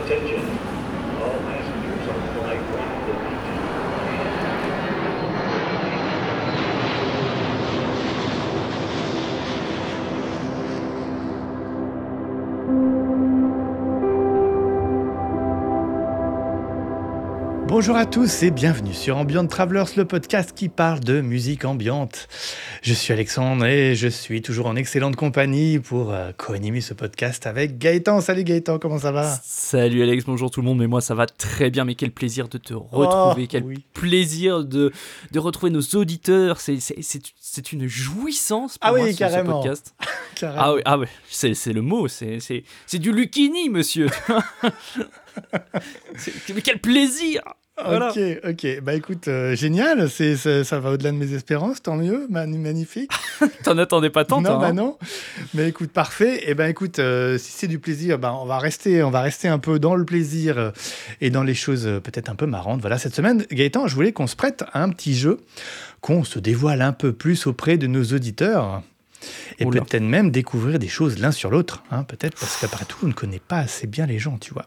[0.00, 0.40] Attention.
[0.40, 0.69] All
[17.80, 22.28] Bonjour à tous et bienvenue sur Ambient Travelers, le podcast qui parle de musique ambiante.
[22.82, 27.46] Je suis Alexandre et je suis toujours en excellente compagnie pour euh, co-animer ce podcast
[27.46, 28.20] avec Gaëtan.
[28.20, 29.34] Salut Gaëtan, comment ça va?
[29.42, 32.48] Salut Alex, bonjour tout le monde, mais moi ça va très bien, mais quel plaisir
[32.50, 33.82] de te retrouver, Oh, quel oui.
[33.94, 34.92] plaisir de,
[35.32, 36.76] de retrouver nos auditeurs, c'est,
[37.72, 39.62] une jouissance pour Ah moi, ce- ce, carrément.
[39.62, 39.94] podcast.
[40.34, 40.62] Carrément.
[40.62, 42.40] Ah oui, ah oui c'est, le mot, c'est,
[42.92, 44.08] du Lucchini, monsieur
[46.54, 47.40] Mais quel plaisir
[47.86, 48.10] Voilà.
[48.10, 48.80] Ok, ok.
[48.82, 52.56] Bah écoute, euh, génial, c'est, ça, ça va au-delà de mes espérances, tant mieux, man-
[52.56, 53.10] magnifique.
[53.64, 54.98] T'en attendais pas tant, non, bah hein non.
[55.54, 56.48] Mais écoute, parfait.
[56.50, 59.48] Et ben écoute, euh, si c'est du plaisir, ben on va rester, on va rester
[59.48, 60.70] un peu dans le plaisir euh,
[61.20, 62.80] et dans les choses peut-être un peu marrantes.
[62.80, 65.38] Voilà, cette semaine, Gaëtan, je voulais qu'on se prête à un petit jeu,
[66.00, 68.82] qu'on se dévoile un peu plus auprès de nos auditeurs.
[69.58, 69.82] Et Oula.
[69.82, 73.12] peut-être même découvrir des choses l'un sur l'autre, hein, peut-être parce qu'après tout, on ne
[73.12, 74.66] connaît pas assez bien les gens, tu vois.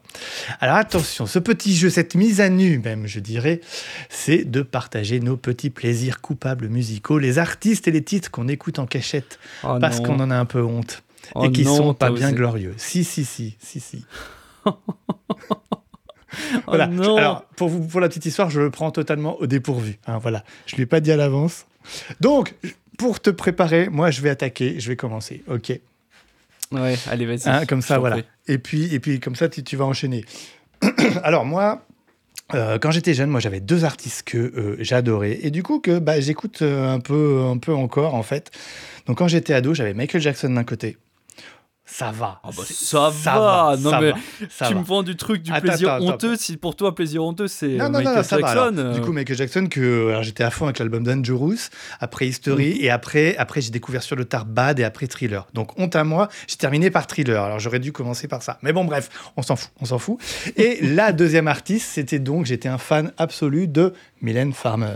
[0.60, 3.62] Alors attention, ce petit jeu, cette mise à nu même, je dirais,
[4.10, 8.80] c'est de partager nos petits plaisirs coupables musicaux, les artistes et les titres qu'on écoute
[8.80, 10.04] en cachette Oh parce non.
[10.06, 11.04] qu'on en a un peu honte
[11.36, 12.36] Oh et qui non, sont pas bien osé.
[12.36, 12.74] glorieux.
[12.78, 14.06] Si, si, si, si, si.
[14.66, 16.88] Oh voilà.
[16.88, 17.16] non.
[17.18, 20.00] Alors, pour, vous, pour la petite histoire, je le prends totalement au dépourvu.
[20.08, 20.44] hein, voilà.
[20.66, 21.68] Je ne lui ai pas dit à l'avance.
[22.22, 22.56] Donc,
[22.98, 24.80] pour te préparer, moi, je vais attaquer.
[24.80, 25.44] Je vais commencer.
[25.48, 25.72] OK.
[26.72, 27.48] Ouais, allez, vas-y.
[27.48, 28.18] Hein, comme ça, voilà.
[28.18, 28.26] prie.
[28.48, 30.26] Et puis, et puis, comme ça, tu, tu vas enchaîner.
[31.24, 31.86] Alors, moi.
[32.56, 35.98] euh, quand j'étais jeune, moi j'avais deux artistes que euh, j'adorais et du coup que
[35.98, 38.52] bah, j'écoute euh, un peu, un peu encore en fait.
[39.08, 40.98] Donc quand j'étais ado, j'avais Michael Jackson d'un côté.
[41.96, 42.40] Ça va.
[42.44, 43.76] Ah bah, ça va.
[43.80, 44.18] Non, ça mais va,
[44.50, 44.80] ça tu va.
[44.80, 46.14] me vends du truc, du Attends, plaisir attends, attends.
[46.16, 46.36] honteux.
[46.38, 48.48] Si pour toi, plaisir honteux, c'est Non, non, Michael non, ça va.
[48.48, 48.66] alors.
[48.66, 48.78] Jackson.
[48.80, 52.72] euh, Du coup, Michael Jackson, que alors, j'étais à fond avec l'album Dangerous, après History,
[52.74, 52.78] Mhm.
[52.86, 55.46] et après, après j'ai découvert sur le tard Bad et après Thriller.
[55.54, 57.44] Donc, honte à moi, j'ai terminé par Thriller.
[57.44, 58.58] Alors, j'aurais dû commencer par ça.
[58.64, 60.18] Mais bon, bref, on s'en fout, on s'en fout.
[60.58, 64.88] Et la deuxième artiste, c'était donc, j'étais un fan absolu de Mylène Farmer.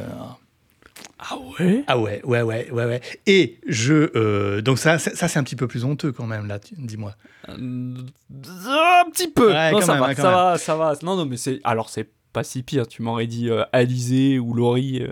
[1.19, 1.83] Ah ouais?
[1.87, 3.01] Ah ouais, ouais, ouais, ouais, ouais.
[3.25, 4.11] Et je.
[4.15, 7.15] euh, donc, ça, c'est- ça c'est un petit peu plus honteux quand même, là, dis-moi.
[7.49, 9.51] Euh, Un petit peu.
[9.51, 10.93] Ouais, non, ça même, va, ça va, ça va.
[11.03, 11.59] Non, non, mais c'est.
[11.63, 12.87] Alors, c'est pas si pire.
[12.87, 15.01] Tu m'aurais dit euh, Alizé ou Laurie.
[15.03, 15.11] euh,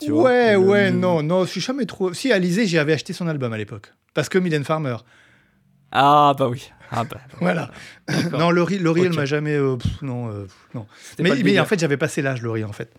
[0.00, 0.24] tu vois.
[0.24, 2.12] ouais, Le- ouais, le- non, non, je suis jamais trop.
[2.12, 3.92] Si, Alizé, j'y avais acheté son album à l'époque.
[4.14, 4.96] Parce que Mylène Farmer.
[5.92, 6.70] Ah, bah oui.
[6.90, 7.18] Ah, bah.
[7.40, 7.70] Voilà.
[8.32, 9.56] Non, Laurie, Laurie elle m'a jamais.
[9.78, 10.86] pff, non, pff, non.
[11.18, 12.92] Mais, mais en fait, j'avais passé l'âge, Laurie, en fait.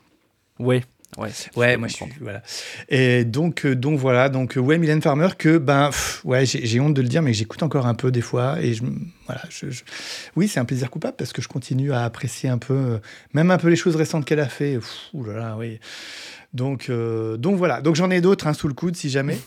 [0.59, 0.83] Ouais.
[1.17, 2.05] Ouais, Ouais, moi, je suis.
[2.21, 2.41] Voilà.
[2.89, 4.29] Et donc, euh, donc voilà.
[4.29, 7.31] Donc, euh, ouais, Mylène Farmer, que, ben, pff, ouais, j'ai honte de le dire, mais
[7.31, 8.57] que j'écoute encore un peu des fois.
[8.61, 8.83] Et je.
[9.27, 9.41] Voilà.
[9.49, 9.83] Je, je-
[10.35, 12.97] Oui, c'est un plaisir coupable parce que je continue à apprécier un peu, euh,
[13.33, 14.79] même un peu les choses récentes qu'elle a fait.
[15.13, 15.79] Ouh là là, oui.
[16.53, 17.81] Donc, euh, donc voilà.
[17.81, 19.37] Donc, j'en ai d'autres hein, sous le coude si jamais.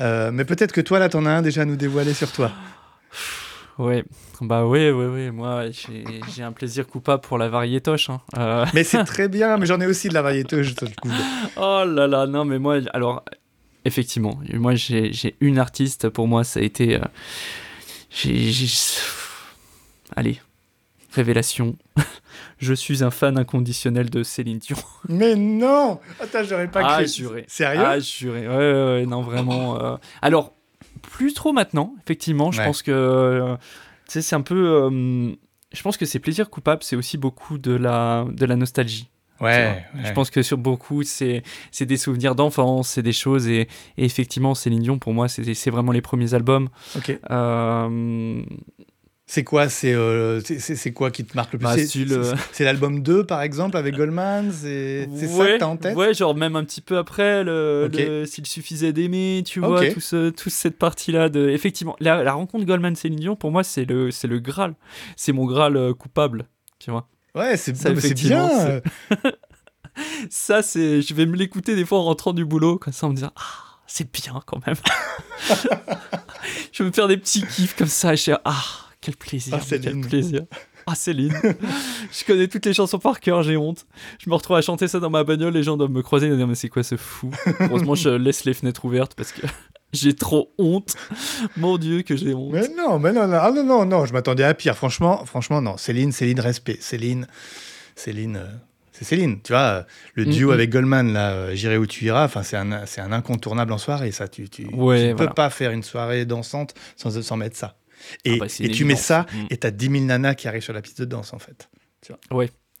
[0.00, 2.50] Euh, mais peut-être que toi, là, t'en as un déjà à nous dévoiler sur toi.
[3.78, 4.04] Ouais.
[4.40, 5.30] Bah, ouais, ouais, ouais.
[5.30, 5.66] Moi,
[6.34, 8.08] j'ai un plaisir coupable pour la variétoche.
[8.10, 8.20] Hein.
[8.38, 11.12] Euh, Mais c'est très bien, mais j'en ai aussi de la coude.
[11.56, 13.22] Oh là là, non, mais moi, alors,
[13.84, 16.96] effectivement, moi, j'ai une artiste, pour moi, ça a été.
[16.96, 17.00] euh,
[18.10, 18.50] j'ai.
[20.14, 20.40] Allez,
[21.12, 21.76] révélation.
[22.58, 24.76] Je suis un fan inconditionnel de Céline Dion.
[25.08, 27.08] Mais non Attends, j'aurais pas ah, cru.
[27.08, 27.44] juré.
[27.48, 27.82] Sérieux?
[27.84, 28.48] Ah, juré.
[28.48, 29.78] Ouais, ouais, ouais, non, vraiment.
[29.78, 30.54] euh, Alors,
[31.02, 32.50] plus trop maintenant, effectivement.
[32.52, 32.66] Je Ouais.
[32.66, 33.56] pense que.
[34.06, 34.54] c'est un peu.
[34.84, 35.32] euh,
[35.72, 39.08] Je pense que c'est plaisir coupable, c'est aussi beaucoup de la, de la nostalgie.
[39.40, 41.42] Ouais, Je pense que sur beaucoup, c'est
[41.78, 43.46] des souvenirs d'enfance, c'est des choses.
[43.48, 43.68] Et,
[43.98, 46.68] et effectivement, Céline Dion, pour moi, c'est c'est vraiment les premiers albums.
[46.96, 47.18] Ok.
[47.30, 48.42] Euh,
[49.28, 52.62] C'est quoi C'est euh, c'est- quoi qui te marque le plus Bah, C'est- euh, C'est
[52.62, 56.54] l'album 2, par exemple, avec Goldman C'est ça que t'as en tête Ouais, genre même
[56.54, 57.98] un petit peu après, le, Ok.
[57.98, 61.28] le- s'il suffisait d'aimer, tu vois, tout ce, toute cette partie-là.
[61.28, 64.74] de Effectivement, la, la rencontre Goldman-Céline Dion, pour moi, c'est le, c'est le Graal.
[65.16, 66.46] C'est mon Graal euh, coupable,
[66.78, 67.08] tu vois.
[67.34, 67.94] Ouais, c'est bien
[70.30, 71.02] Ça, c'est...
[71.02, 73.32] Je vais me l'écouter des fois en rentrant du boulot, comme ça, en me disant
[73.36, 74.76] «Ah, c'est bien quand même!»
[76.72, 78.62] Je vais me faire des petits kiffs comme ça, et je suis «Ah,
[79.00, 80.06] quel plaisir, Ah, quel Céline.
[80.06, 80.42] plaisir!»
[80.88, 81.32] Ah, Céline
[82.12, 83.86] Je connais toutes les chansons par cœur, j'ai honte.
[84.20, 86.30] Je me retrouve à chanter ça dans ma bagnole, les gens doivent me croiser et
[86.30, 89.42] me dire «Mais c'est quoi ce fou?» Heureusement, je laisse les fenêtres ouvertes parce que
[89.92, 90.94] j'ai trop honte.
[91.56, 92.52] Mon Dieu, que j'ai honte.
[92.52, 94.76] Mais non, mais non, non, ah non, non, non, je m'attendais à pire.
[94.76, 95.76] Franchement, franchement, non.
[95.76, 96.78] Céline, Céline, respect.
[96.80, 97.26] Céline,
[97.96, 98.46] Céline, euh,
[98.92, 99.40] c'est Céline.
[99.42, 99.82] Tu vois, euh,
[100.14, 100.54] le duo Mhm.
[100.54, 103.78] avec Goldman, là, euh, J'irai où tu iras, enfin, c'est un, c'est un incontournable en
[103.78, 104.28] soirée, ça.
[104.28, 107.76] Tu, tu, Ouais, tu peux pas faire une soirée dansante sans, sans mettre ça.
[108.24, 109.46] Et, Ah bah, et tu mets ça, Mm.
[109.50, 111.68] et t'as 10 000 nanas qui arrivent sur la piste de danse, en fait.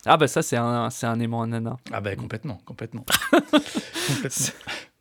[0.08, 1.76] Ah bah ça c'est un, c'est un aimant à nana.
[1.92, 3.04] Ah ben complètement, complètement.
[4.06, 4.46] complètement.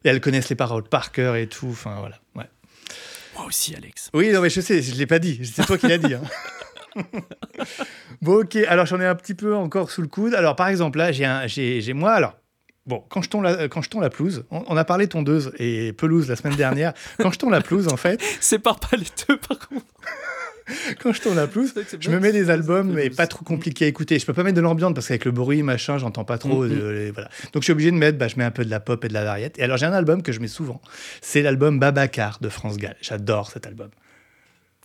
[0.04, 2.20] Et elles connaissent les paroles par cœur et tout, enfin voilà.
[2.36, 2.50] Ouais.
[3.36, 4.10] Moi aussi Alex.
[4.16, 6.16] Oui, non mais je sais, je l'ai pas dit, c'est toi qui l'as dit.
[6.16, 6.22] hein.
[8.22, 10.34] bon ok, alors j'en ai un petit peu encore sous le coude.
[10.34, 12.36] Alors par exemple là, j'ai un, j'ai, j'ai- moi alors.
[12.88, 15.52] Bon, quand je tonds la, quand je tonds la pelouse, on, on a parlé tondeuse
[15.58, 16.94] et pelouse la semaine dernière.
[17.18, 19.85] quand je tonds la pelouse, en fait, Sépare pas les deux par contre.
[21.02, 23.88] quand je tonds la pelouse, je me mets des albums, mais pas trop compliqués à
[23.88, 24.18] écouter.
[24.20, 26.64] Je peux pas mettre de l'ambiance parce qu'avec le bruit, machin, j'entends pas trop.
[26.66, 26.72] Mhm.
[26.72, 27.30] euh, les- voilà.
[27.54, 29.08] Donc je suis obligé de mettre, bah, je mets un peu de la pop et
[29.08, 29.58] de la variette.
[29.60, 30.82] Et alors j'ai un album que je mets souvent.
[31.22, 32.96] C'est l'album Babacar de France Gall.
[33.02, 33.90] J'adore cet album.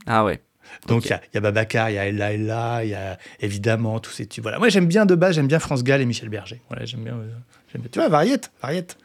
[0.06, 0.40] Ah ouais.
[0.86, 2.94] Donc il y a- il y, a Babacar, il y a Ella Ella, il y
[2.94, 4.42] a évidemment tous ces tubes.
[4.44, 4.58] Voilà.
[4.58, 6.60] Moi j'aime bien de base, j'aime bien France Gall et Michel Berger.
[6.68, 7.26] Voilà, j'aime bien, euh,
[7.74, 7.88] bien.
[7.90, 8.96] Tu vois, variette, variette.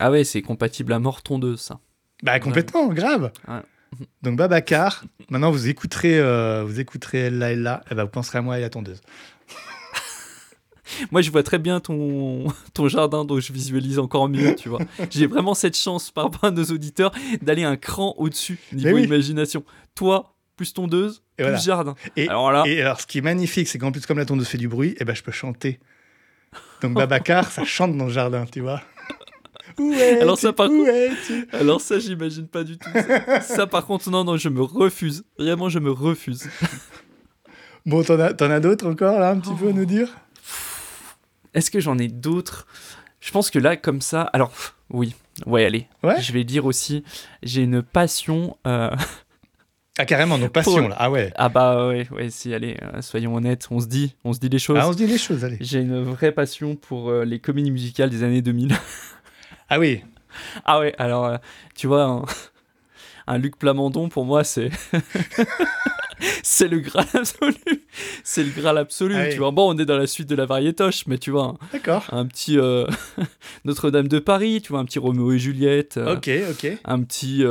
[0.00, 1.78] Ah ouais c'est compatible à mort tondeuse ça.
[2.22, 3.30] Bah complètement, grave.
[3.46, 3.54] Ouais.
[4.22, 8.42] Donc Babacar, maintenant vous écouterez, euh, vous écouterez Ella Ella, et bah, vous penserez à
[8.42, 9.00] moi et la tondeuse.
[11.10, 14.80] Moi, je vois très bien ton, ton jardin, donc je visualise encore mieux, tu vois.
[15.10, 17.10] J'ai vraiment cette chance par rapport à nos auditeurs
[17.40, 19.04] d'aller un cran au-dessus niveau oui.
[19.04, 19.64] imagination.
[19.94, 21.58] Toi, plus tondeuse, Et plus voilà.
[21.58, 21.94] jardin.
[22.16, 24.46] Et, Alors là, et alors, ce qui est magnifique, c'est qu'en plus, comme la tondeuse
[24.46, 25.80] fait du bruit, eh ben, je peux chanter.
[26.82, 28.82] Donc, Babacar, ça chante dans le jardin, tu vois.
[29.78, 30.20] Où es-tu?
[30.22, 30.90] Alors ça, par contre-
[31.52, 32.88] alors ça, j'imagine pas du tout.
[32.94, 33.40] Ça.
[33.40, 35.24] Ça, par contre, non, non, je me refuse.
[35.38, 36.48] Vraiment, je me refuse.
[37.86, 40.08] Bon, t'en as, t'en as d'autres encore, là, un petit peu à nous dire?
[41.52, 42.66] Est-ce que j'en ai d'autres?
[43.20, 44.52] Je pense que là, comme ça, alors
[44.90, 45.14] oui,
[45.46, 45.86] ouais, allez.
[46.02, 46.20] Ouais?
[46.20, 47.04] Je vais dire aussi,
[47.42, 48.56] j'ai une passion.
[48.66, 48.90] euh,
[49.98, 50.96] Ah, carrément, donc passion, Pour- là.
[50.98, 51.32] Ah ouais.
[51.36, 54.48] Ah bah ouais, ouais, si, allez, euh, soyons honnêtes, on se dit, on se dit
[54.48, 54.78] les choses.
[54.80, 55.58] Ah, on se dit les choses, allez.
[55.60, 58.74] J'ai une vraie passion pour euh, les comédies musicales des années 2000.
[59.74, 60.04] Ah oui.
[60.64, 61.36] ah ouais, alors, euh,
[61.74, 62.22] tu vois, un,
[63.26, 64.70] un Luc Plamondon, pour moi, c'est...
[66.44, 67.56] c'est le Graal absolu.
[68.22, 69.30] C'est le Graal absolu, Ah oui.
[69.32, 69.50] tu vois.
[69.50, 72.06] Bon, on est dans la suite de la variétoche, mais tu vois, D'accord.
[72.12, 72.86] un, petit euh,
[73.64, 75.96] Notre-Dame de Paris, tu vois, un petit Roméo et Juliette.
[75.96, 76.78] euh, Ok, ok.
[76.84, 77.42] Un petit...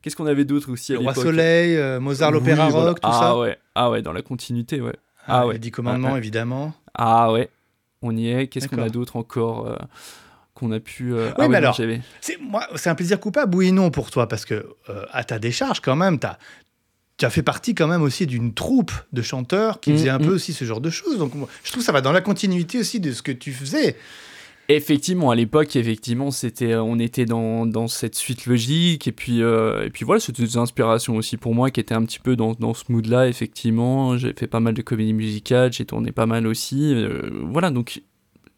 [0.00, 2.86] Qu'est-ce qu'on avait d'autre aussi à Le Roi l'époque Soleil, Mozart, l'opéra Oui, voilà.
[2.88, 3.38] rock, tout ah, ça.
[3.38, 4.96] ouais, ah ouais, dans la continuité, ouais.
[5.26, 5.52] Ah ouais.
[5.54, 6.72] Les Dix Commandements, Ah, évidemment.
[6.94, 7.50] Ah ouais,
[8.00, 8.46] on y est.
[8.48, 9.76] Qu'est-ce qu'on a d'autre encore
[10.58, 11.14] qu'on a pu.
[11.14, 11.76] euh, Oui, mais alors-
[12.20, 14.54] C'est moi, c'est un plaisir coupable, oui et non pour toi, parce que
[14.90, 16.38] euh, à ta décharge quand même, t'as
[17.16, 20.18] tu as fait partie quand même aussi d'une troupe de chanteurs qui Mm, faisaient un
[20.20, 20.26] mm.
[20.26, 21.18] peu aussi ce genre de choses.
[21.18, 21.32] Donc
[21.64, 23.96] je trouve que ça va dans la continuité aussi de ce que tu faisais.
[24.70, 29.42] Effectivement, à l'époque, effectivement, c'était, euh, on était dans, dans cette suite logique, et puis,
[29.42, 32.36] euh, et puis voilà, c'était des inspirations aussi pour moi qui étaient un petit peu
[32.36, 34.18] dans, dans ce mood-là, effectivement.
[34.18, 36.92] J'ai fait pas mal de comédies musicales, j'ai tourné pas mal aussi.
[36.94, 38.02] euh, voilà, donc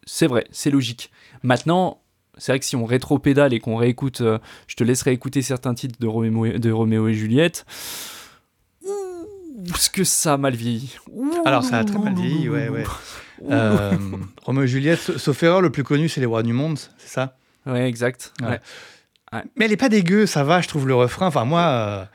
[0.05, 1.11] c'est vrai, c'est logique.
[1.43, 2.01] Maintenant,
[2.37, 5.73] c'est vrai que si on rétro-pédale et qu'on réécoute, euh, je te laisserai écouter certains
[5.73, 7.65] titres de Roméo, et- de Roméo et Juliette.
[8.83, 9.27] Ouh,
[9.75, 12.83] Est-ce que ça a mal vieilli Ouh, Alors, ça a très mal vieilli, ouais, ouais.
[13.49, 13.97] Euh,
[14.43, 17.09] Roméo et Juliette, sa- sauf erreur, le plus connu, c'est Les Rois du Monde, c'est
[17.09, 17.37] ça?
[17.65, 18.33] Ouais, exact.
[18.41, 18.59] Ouais.
[19.33, 19.43] Ouais.
[19.55, 21.27] Mais elle est pas dégueu, ça va, je trouve le refrain.
[21.27, 22.05] Enfin, moi, euh,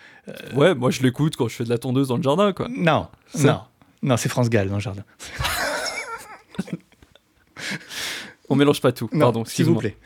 [0.55, 2.67] Ouais, moi je l'écoute quand je fais de la tondeuse dans le jardin, quoi.
[2.69, 3.07] non,
[3.39, 3.61] non.
[4.03, 5.05] Non, c'est France Gall dans le jardin.
[8.49, 9.09] On mélange pas tout.
[9.13, 9.97] Non, Pardon, s'il vous plaît.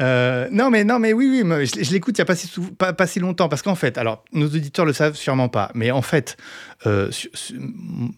[0.00, 2.46] Euh, non, mais non, mais oui, oui, je, je l'écoute il n'y a pas si,
[2.46, 5.70] sou- pas, pas si longtemps parce qu'en fait, alors nos auditeurs le savent sûrement pas,
[5.74, 6.36] mais en fait,
[6.86, 7.10] euh,
[7.50, 8.10] m-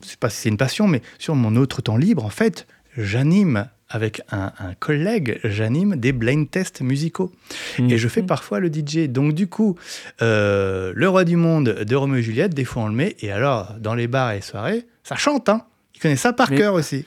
[0.00, 3.68] c'est pas si c'est une passion, mais sur mon autre temps libre, en fait, j'anime
[3.90, 7.32] avec un, un collègue, j'anime des blind tests musicaux
[7.78, 8.26] et je fais Mhm.
[8.26, 9.08] parfois le DJ.
[9.08, 9.76] Donc du coup,
[10.20, 13.30] euh, le roi du monde de Roméo et Juliette, des fois on le met et
[13.32, 15.62] alors dans les bars et les soirées, ça chante, hein.
[15.94, 17.06] Ils connaissent ça par Mais- cœur aussi.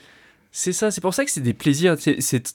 [0.54, 1.96] C'est ça, c'est pour ça que c'est des plaisirs.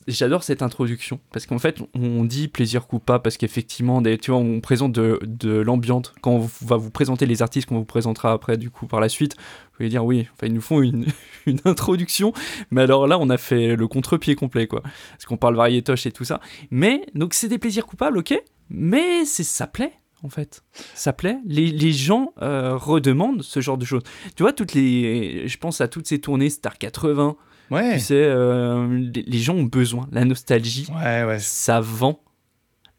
[0.06, 1.18] J'adore cette introduction.
[1.32, 5.50] Parce qu'en fait, on dit plaisir coupable parce qu'effectivement, tu vois, on présente de, de
[5.58, 6.14] l'ambiance.
[6.20, 9.08] Quand on va vous présenter les artistes qu'on vous présentera après, du coup, par la
[9.08, 11.06] suite, vous allez dire oui, ils nous font une,
[11.46, 12.32] une introduction.
[12.70, 14.82] Mais alors là, on a fait le contre-pied complet, quoi.
[14.82, 16.40] Parce qu'on parle variétoche et tout ça.
[16.70, 18.40] Mais, donc, c'est des plaisirs coupables, ok
[18.70, 19.92] Mais ça plaît.
[20.22, 20.62] En fait,
[20.94, 21.38] ça plaît.
[21.44, 24.02] Les, les gens euh, redemandent ce genre de choses.
[24.36, 27.36] Tu vois, toutes les, je pense à toutes ces tournées Star 80,
[27.70, 27.94] Ouais.
[27.94, 30.08] tu sais, euh, les, gens ont besoin.
[30.12, 31.38] La nostalgie, Ouais, ouais.
[31.38, 32.20] ça vend.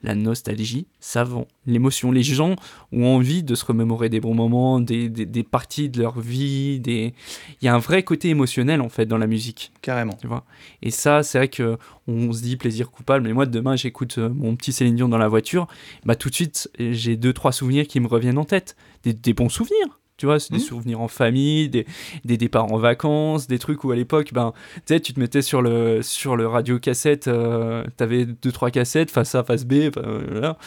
[0.01, 1.45] La nostalgie, ça vend.
[1.65, 2.55] L'émotion, les gens
[2.93, 6.79] ont envie de se remémorer des bons moments, des, des, des parties de leur vie.
[6.79, 7.13] Des...
[7.61, 10.13] Il y a un vrai côté émotionnel, en fait, dans la musique, Carrément.
[10.13, 10.45] tu vois?
[10.81, 13.27] Et ça, c'est vrai que on se dit plaisir coupable.
[13.27, 15.67] Mais moi, demain, j'écoute euh, mon petit Céline Dion dans la voiture.
[16.05, 18.77] Bah, tout de suite, j'ai deux, trois souvenirs qui me reviennent en tête.
[19.03, 19.99] Des, des bons souvenirs.
[20.19, 20.63] Tu vois, c'est des Mhm.
[20.65, 21.87] souvenirs en famille, des,
[22.25, 25.41] des départs en vacances, des trucs où à l'époque, ben, tu sais, tu te mettais
[25.41, 29.89] sur le, sur le radio cassette, euh, t'avais deux, trois cassettes, face A, face B,
[29.95, 30.57] voilà.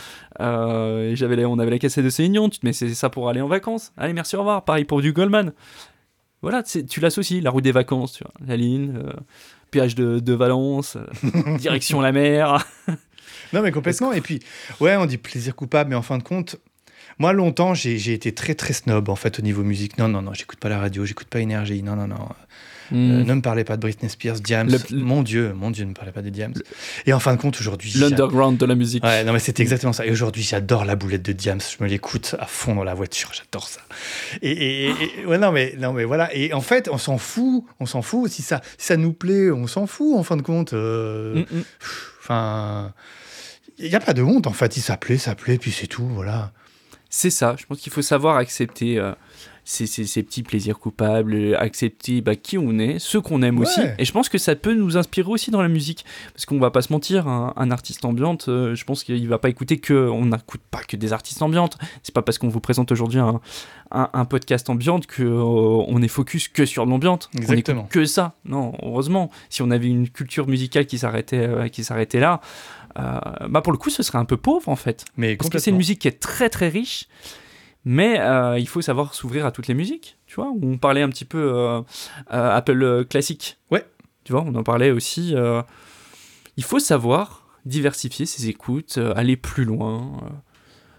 [0.41, 3.29] Euh, et j'avais on avait la cassette de Céline tu te mets c'est ça pour
[3.29, 3.93] aller en vacances.
[3.99, 4.65] Allez, merci, au revoir.
[4.65, 5.53] Pareil pour du Goldman.
[6.41, 9.13] Voilà, tu l'associes, la route des vacances, tu vois, la ligne, euh,
[9.71, 12.67] péage de, de Valence, euh, direction la mer.
[13.53, 14.13] Non, mais complètement.
[14.13, 14.41] Et puis,
[14.81, 16.57] ouais, on dit plaisir coupable, mais en fin de compte,
[17.19, 19.99] moi, longtemps, j'ai été très, très snob, en fait, au niveau musique.
[19.99, 21.83] Non, non, non, j'écoute pas la radio, j'écoute pas Énergie.
[21.83, 22.17] Non, non, non.
[22.21, 22.35] Euh,
[22.95, 23.23] Hmm.
[23.25, 24.69] ne me parlez pas de Britney Spears, Diams.
[24.69, 26.53] Le- Mon Dieu, mon Dieu, ne me parlez pas de Diams.
[27.07, 27.91] Et en fin de compte, aujourd'hui.
[27.97, 29.03] L'underground de la musique.
[29.03, 30.05] Ouais, non, mais c'est exactement ça.
[30.05, 31.61] Et aujourd'hui, j'adore la boulette de Diams.
[31.61, 33.31] Je me l'écoute à fond dans la voiture.
[33.33, 33.81] J'adore ça.
[34.43, 36.35] Et, et- et- et- ouais, non, mais, non, mais voilà.
[36.37, 37.65] Et en fait, on s'en fout.
[37.81, 38.31] On s'en fout.
[38.31, 40.75] Si ça, si ça nous plaît, on s'en fout, en fin de compte.
[40.75, 41.63] Euh, Mm, mm.
[42.21, 42.93] Enfin.
[43.79, 44.77] Il n'y a pas de honte, en fait.
[44.77, 46.07] Il s'appelait, s'appelait, puis c'est tout.
[46.07, 46.53] Voilà.
[47.15, 49.13] C'est ça, je pense qu'il faut savoir accepter euh,
[49.65, 53.67] ces, ces- ces petits plaisirs coupables, accepter bah, qui on est, ceux qu'on aime Ouais.
[53.67, 53.81] aussi.
[53.99, 56.05] Et je pense que ça peut nous inspirer aussi dans la musique.
[56.35, 59.39] Parce qu'on va pas se mentir, un, un artiste ambiante, euh, je pense qu'il va
[59.39, 60.09] pas écouter que.
[60.09, 61.79] On n'écoute pas que des artistes ambiantes.
[62.03, 63.41] C'est pas parce qu'on vous présente aujourd'hui un,
[63.93, 67.31] un- un podcast ambiante que euh, on est focus que sur l'ambiante.
[67.37, 67.85] Exactement.
[67.85, 68.35] que ça.
[68.45, 69.31] Non, heureusement.
[69.49, 72.41] Si on avait une culture musicale qui s'arrêtait euh, qui s'arrêtait là,
[72.97, 75.05] bah pour le coup, ce serait un peu pauvre en fait.
[75.17, 77.09] Mais Parce que c'est une musique qui est très très riche,
[77.85, 80.19] mais euh, il faut savoir s'ouvrir à toutes les musiques.
[80.27, 81.81] Tu vois, on parlait un petit peu euh,
[82.33, 83.59] euh, Apple classique.
[83.71, 83.85] Ouais.
[84.25, 85.35] Tu vois, on en parlait aussi.
[86.57, 90.21] il faut savoir diversifier ses écoutes, aller plus loin.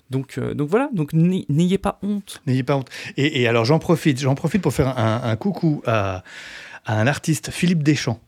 [0.09, 2.41] donc, donc voilà, donc n'ay- n'ayez pas honte.
[2.47, 2.89] N'ayez pas honte.
[3.17, 6.23] Et, et alors, j'en profite, j'en profite pour faire un, un coucou à,
[6.85, 8.19] à un artiste, Philippe Deschamps,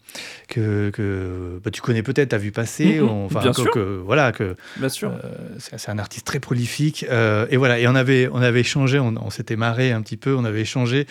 [0.48, 3.00] que, que bah, tu connais peut-être, tu as vu passer.
[3.00, 5.12] Mhm, on- enfin, que- que- voilà, que Bien sûr.
[5.12, 7.06] Euh, c'est un artiste très prolifique.
[7.10, 10.18] euh, et voilà, et on avait, on avait échangé, on, on s'était marré un petit
[10.18, 11.08] peu, on avait échangé.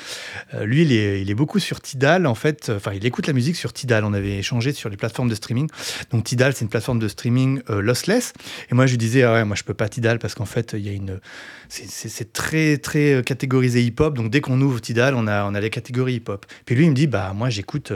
[0.54, 2.70] Euh, lui, il est, il est beaucoup sur Tidal, en fait.
[2.74, 4.04] Enfin, il écoute la musique sur Tidal.
[4.04, 5.68] On avait échangé sur les plateformes de streaming.
[6.10, 8.32] Donc, Tidal, c'est une plateforme de streaming lossless.
[8.70, 10.74] Et moi, je lui disais, ah ouais, moi, je peux pas Tidal parce qu'en fait,
[10.76, 11.20] il y a une.
[11.68, 14.14] c'est- très, très catégorisé hip-hop.
[14.16, 16.46] Donc, dès qu'on ouvre Tidal, on a, on a les catégories hip-hop.
[16.66, 17.92] Puis lui, il me dit, bah, moi, j'écoute.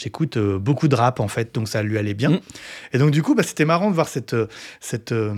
[0.00, 2.30] J'écoute euh, beaucoup de rap en fait, donc ça lui allait bien.
[2.30, 2.40] Mm.
[2.92, 4.46] Et donc du coup, bah, c'était marrant de voir cette, euh,
[4.80, 5.34] cette, euh,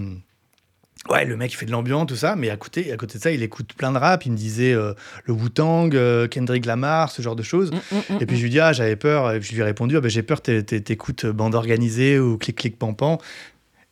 [1.08, 3.22] Ouais, le mec, il fait de l'ambiance, tout ça, mais à côté, à côté de
[3.22, 4.26] ça, il écoute plein de rap.
[4.26, 4.92] Il me disait euh,
[5.24, 7.70] le Wu-Tang, euh, Kendrick Lamar, ce genre de choses.
[7.72, 9.32] Mm, Et puis je lui dis, ah, j'avais peur.
[9.32, 12.18] Et puis je lui ai répondu, ah, ben, j'ai peur, t'é- t'é- t'écoutes bande organisée
[12.18, 13.16] ou clic clic pampan.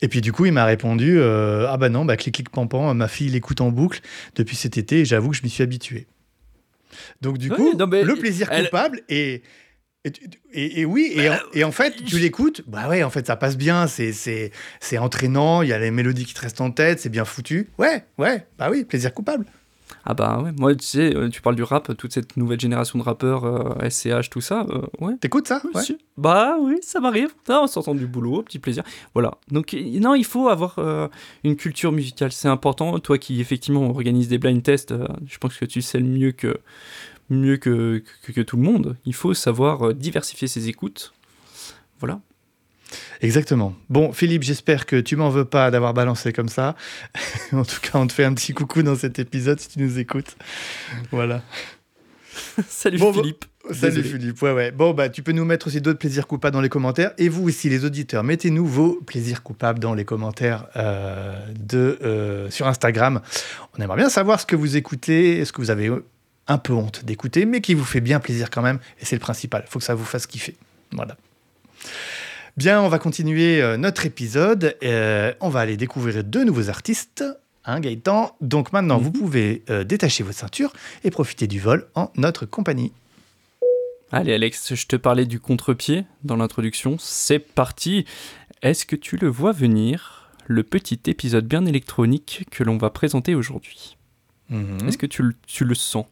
[0.02, 2.92] Et puis du coup, il m'a répondu, euh, ah bah non, bah clic clic pampan,
[2.92, 4.00] ma fille l'écoute en boucle
[4.36, 6.06] depuis cet été et j'avoue que je m'y suis habitué.
[7.22, 9.42] Donc du Oui, coup, non, le plaisir elle- coupable et
[10.04, 13.10] et, tu- et- et oui, et en, et en fait, tu l'écoutes, bah ouais, en
[13.10, 14.52] fait, ça passe bien, c'est,
[14.98, 17.68] entraînant, il y a les mélodies qui te restent en tête, c'est bien foutu.
[17.78, 19.44] Ouais, ouais, bah oui, plaisir coupable.
[20.04, 22.98] Ah bah ouais, moi tu sais, euh, tu parles du rap, toute cette nouvelle génération
[22.98, 25.14] de rappeurs, euh, SCH, tout ça, euh, ouais.
[25.20, 25.60] T'écoutes ça?
[25.74, 25.82] Ouais.
[26.18, 27.30] Bah oui, ça m'arrive.
[27.48, 28.84] On s'entend du boulot, petit plaisir.
[29.14, 29.32] Voilà.
[29.50, 31.08] Donc non, il faut avoir euh,
[31.42, 32.98] une culture musicale, c'est important.
[33.00, 34.94] Toi qui effectivement organise des blind tests,
[35.26, 36.58] je pense que tu sais le mieux que
[37.30, 38.96] mieux que, que, que tout le monde.
[39.04, 41.12] Il faut savoir euh, diversifier ses écoutes.
[42.00, 42.20] Voilà.
[43.20, 43.74] Exactement.
[43.90, 46.76] Bon, Philippe, j'espère que tu m'en veux pas d'avoir balancé comme ça.
[47.52, 49.98] en tout cas, on te fait un petit coucou dans cet épisode si tu nous
[49.98, 50.36] écoutes.
[51.10, 51.42] Voilà.
[52.68, 53.44] Salut Bon, Philippe.
[53.70, 54.08] Salut Désolé.
[54.08, 54.42] Philippe.
[54.42, 54.70] Ouais, ouais.
[54.70, 57.12] Bon, bah, tu peux nous mettre aussi d'autres plaisirs coupables dans les commentaires.
[57.18, 62.50] Et vous aussi, les auditeurs, mettez-nous vos plaisirs coupables dans les commentaires euh, de, euh,
[62.50, 63.20] sur Instagram.
[63.76, 65.90] On aimerait bien savoir ce que vous écoutez, ce que vous avez
[66.48, 68.78] un peu honte d'écouter, mais qui vous fait bien plaisir quand même.
[69.00, 69.62] Et c'est le principal.
[69.66, 70.56] Il faut que ça vous fasse kiffer.
[70.92, 71.16] Voilà.
[72.56, 74.76] Bien, on va continuer euh, notre épisode.
[74.82, 77.24] Euh, on va aller découvrir deux nouveaux artistes.
[77.64, 79.04] Hein, Gaëtan Donc maintenant, Mhm.
[79.04, 80.72] vous pouvez euh, détacher votre ceinture
[81.04, 82.92] et profiter du vol en notre compagnie.
[84.10, 86.96] Allez Alex, je te parlais du contre-pied dans l'introduction.
[86.98, 88.06] C'est parti.
[88.62, 93.34] Est-ce que tu le vois venir le petit épisode bien électronique que l'on va présenter
[93.34, 93.98] aujourd'hui?
[94.48, 94.88] Mhm.
[94.88, 96.06] Est-ce que tu le sens?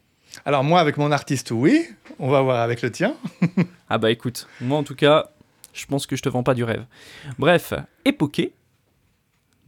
[0.45, 1.85] Alors moi, avec mon artiste, oui.
[2.19, 3.15] On va voir avec le tien.
[3.89, 5.29] Ah bah écoute, moi en tout cas,
[5.71, 6.85] je pense que je te vends pas du rêve.
[7.39, 8.53] Bref, Epoké,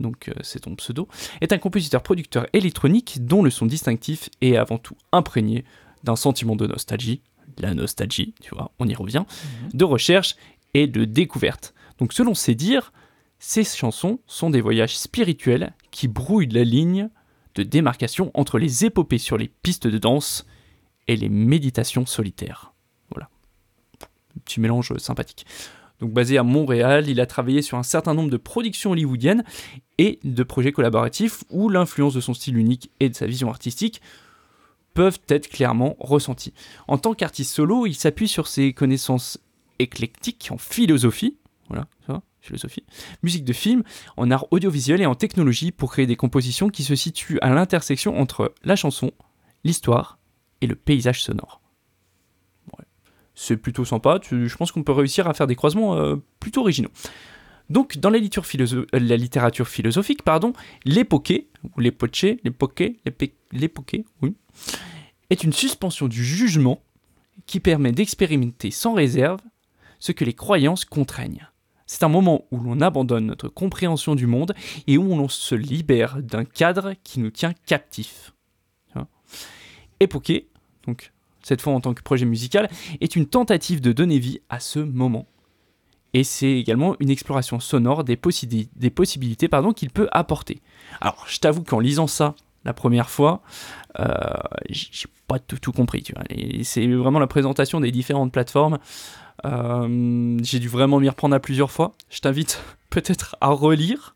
[0.02, 1.08] donc euh, c'est ton pseudo,
[1.40, 5.64] est un compositeur-producteur électronique dont le son distinctif est avant tout imprégné
[6.04, 7.22] d'un sentiment de nostalgie,
[7.60, 9.24] la nostalgie, tu vois, on y revient,
[9.74, 10.36] de recherche
[10.74, 11.74] et de découverte.
[11.98, 12.92] Donc selon ses dires,
[13.40, 17.10] ces chansons sont des voyages spirituels qui brouillent la ligne
[17.56, 20.46] de démarcation entre les épopées sur les pistes de danse
[21.10, 22.72] et les méditations solitaires.
[23.10, 23.30] Voilà.
[24.46, 25.46] Petit mélange sympathique.
[26.00, 29.44] Donc basé à Montréal, il a travaillé sur un certain nombre de productions hollywoodiennes
[29.98, 34.02] et de projets collaboratifs où l'influence de son style unique et de sa vision artistique
[34.94, 36.54] peuvent être clairement ressentis.
[36.88, 39.40] En tant qu'artiste solo, il s'appuie sur ses connaissances
[39.80, 41.38] éclectiques en philosophie,
[41.70, 41.88] voilà,
[42.40, 42.84] philosophie,
[43.24, 43.82] musique de film,
[44.16, 48.20] en art audiovisuel et en technologie pour créer des compositions qui se situent à l'intersection
[48.20, 49.12] entre la chanson,
[49.64, 50.19] l'histoire
[50.62, 51.62] et le paysage sonore.
[53.36, 56.92] C'est plutôt sympa, je pense qu'on peut réussir à faire des croisements euh, plutôt originaux.
[57.70, 60.52] Donc, dans la littérature, euh, la littérature philosophique, pardon,
[60.86, 61.48] ou l'époqué,
[62.44, 64.36] l'épé- l'époqué, oui,
[65.30, 66.84] est une suspension du jugement
[67.46, 69.40] qui permet d'expérimenter sans réserve
[70.00, 71.48] ce que les croyances contraignent.
[71.86, 74.54] C'est un moment où l'on abandonne notre compréhension du monde
[74.86, 78.34] et où l'on se libère d'un cadre qui nous tient captifs.
[80.00, 80.48] Époqué,
[80.88, 81.12] donc
[81.44, 82.70] cette fois en tant que projet musical,
[83.02, 85.26] est une tentative de donner vie à ce moment.
[86.14, 90.60] Et c'est également une exploration sonore des, possibi- des possibilités pardon, qu'il peut apporter.
[91.02, 93.42] Alors, je t'avoue qu'en lisant ça la première fois,
[94.00, 94.08] euh,
[94.70, 96.04] j'ai pas tout, tout compris.
[96.64, 98.80] C'est vraiment la présentation des différentes plateformes.
[99.46, 101.94] Euh, j'ai dû vraiment m'y reprendre à plusieurs fois.
[102.10, 104.16] Je t'invite peut-être à relire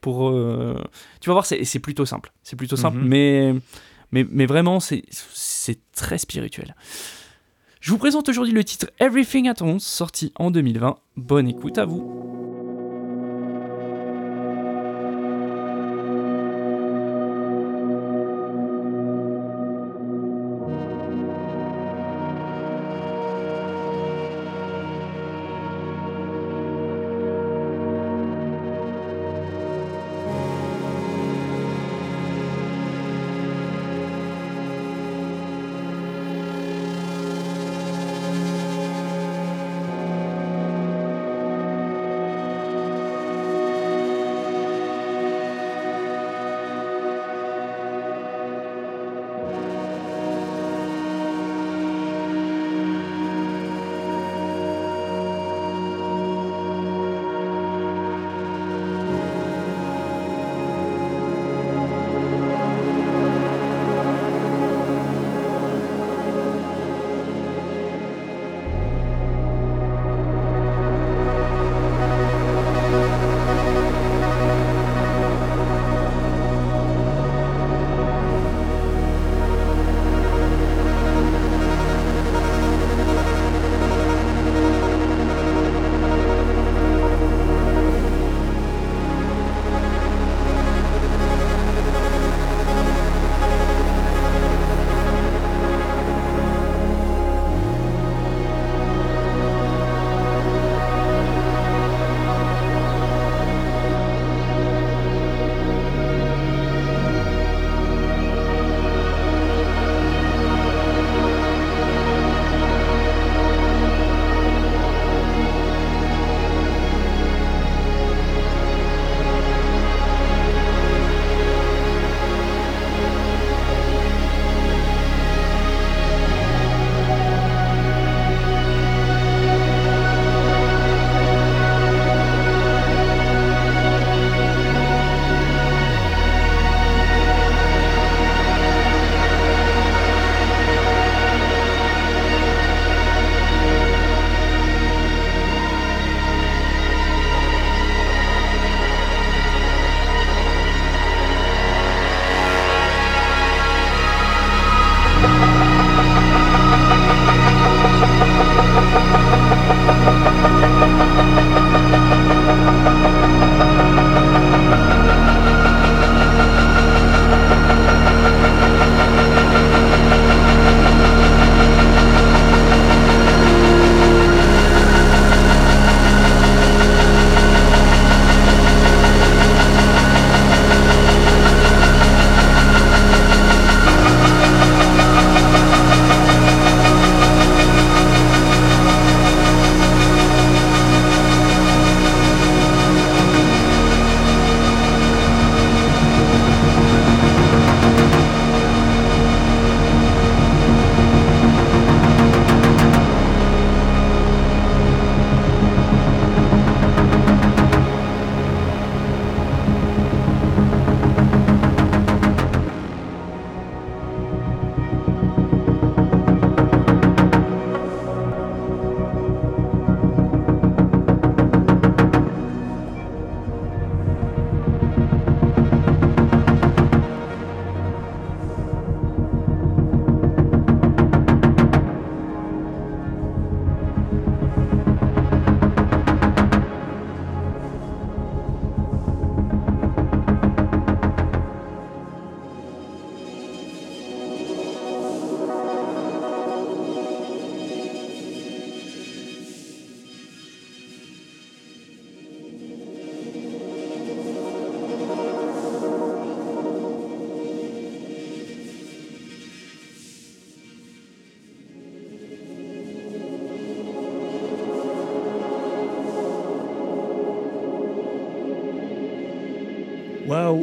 [0.00, 0.30] pour.
[0.30, 0.76] euh,
[1.20, 2.32] Tu vas voir, c'est c'est plutôt simple.
[2.42, 3.08] C'est plutôt simple, Mhm.
[3.08, 3.54] mais,
[4.12, 6.74] mais, vraiment, c'est très spirituel.
[7.80, 10.98] Je vous présente aujourd'hui le titre Everything at Once, sorti en 2020.
[11.16, 12.61] Bonne écoute à vous.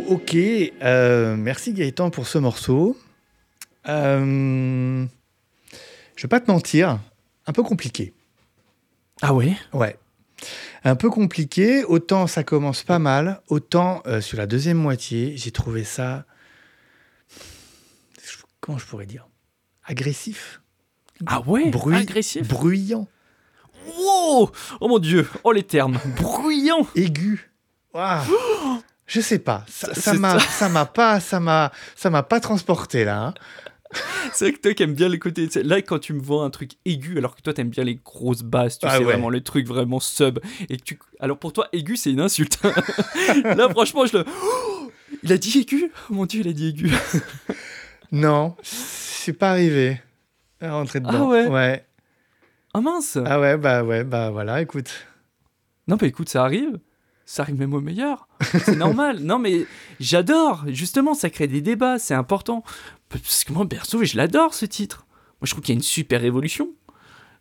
[0.09, 0.35] Ok.
[0.35, 2.97] Euh, merci Gaëtan pour ce morceau.
[3.87, 5.05] Euh,
[6.15, 6.99] je vais pas te mentir,
[7.47, 8.13] un peu compliqué.
[9.21, 9.55] Ah ouais?
[9.73, 9.97] Ouais.
[10.83, 11.83] Un peu compliqué.
[11.83, 16.25] Autant ça commence pas mal, autant euh, sur la deuxième moitié, j'ai trouvé ça.
[18.61, 19.27] Comment je pourrais dire?
[19.85, 20.61] Agressif.
[21.25, 21.69] Ah ouais?
[21.69, 22.47] Bruit- Agressif?
[22.47, 23.07] Bruyant.
[23.87, 27.49] Wow Oh mon dieu Oh les termes Bruyant aigu.
[27.93, 28.23] Ouah.
[29.09, 29.65] Je sais pas.
[29.67, 30.69] Ça m'a, ça.
[30.69, 33.19] m'a pas, ça m'a, ça m'a pas transporté là.
[33.27, 33.33] hein.
[34.33, 35.49] C'est vrai que toi qui aimes bien les côtés.
[35.63, 38.43] Là, quand tu me vois un truc aigu, alors que toi t'aimes bien les grosses
[38.43, 39.05] basses, tu Ah sais ouais.
[39.05, 40.37] vraiment les trucs vraiment sub.
[40.69, 40.99] Et que tu...
[41.19, 42.59] Alors pour toi, aigu, c'est une insulte.
[43.43, 44.25] là, franchement, je le.
[44.43, 44.91] Oh
[45.23, 45.91] il a dit aigu?
[46.09, 46.91] Oh Mon dieu, il a dit aigu.
[48.11, 50.01] Non, c'est pas arrivé.
[50.61, 51.25] À rentrer dedans.
[51.27, 51.47] Ah ouais?
[51.47, 51.85] Ouais.
[52.73, 54.89] Ah mince Ah ouais, bah ouais, bah voilà, écoute.
[55.87, 56.79] Non, mais écoute, ça arrive.
[57.31, 58.27] Ça arrive même au meilleur.
[58.41, 59.19] C'est normal.
[59.21, 59.67] Non, mais
[59.99, 60.63] j'adore.
[60.69, 61.99] Justement, ça crée des débats.
[61.99, 62.63] C'est important.
[63.07, 65.05] Parce que moi, perso, je l'adore ce titre.
[65.39, 66.69] Moi, je trouve qu'il y a une super évolution.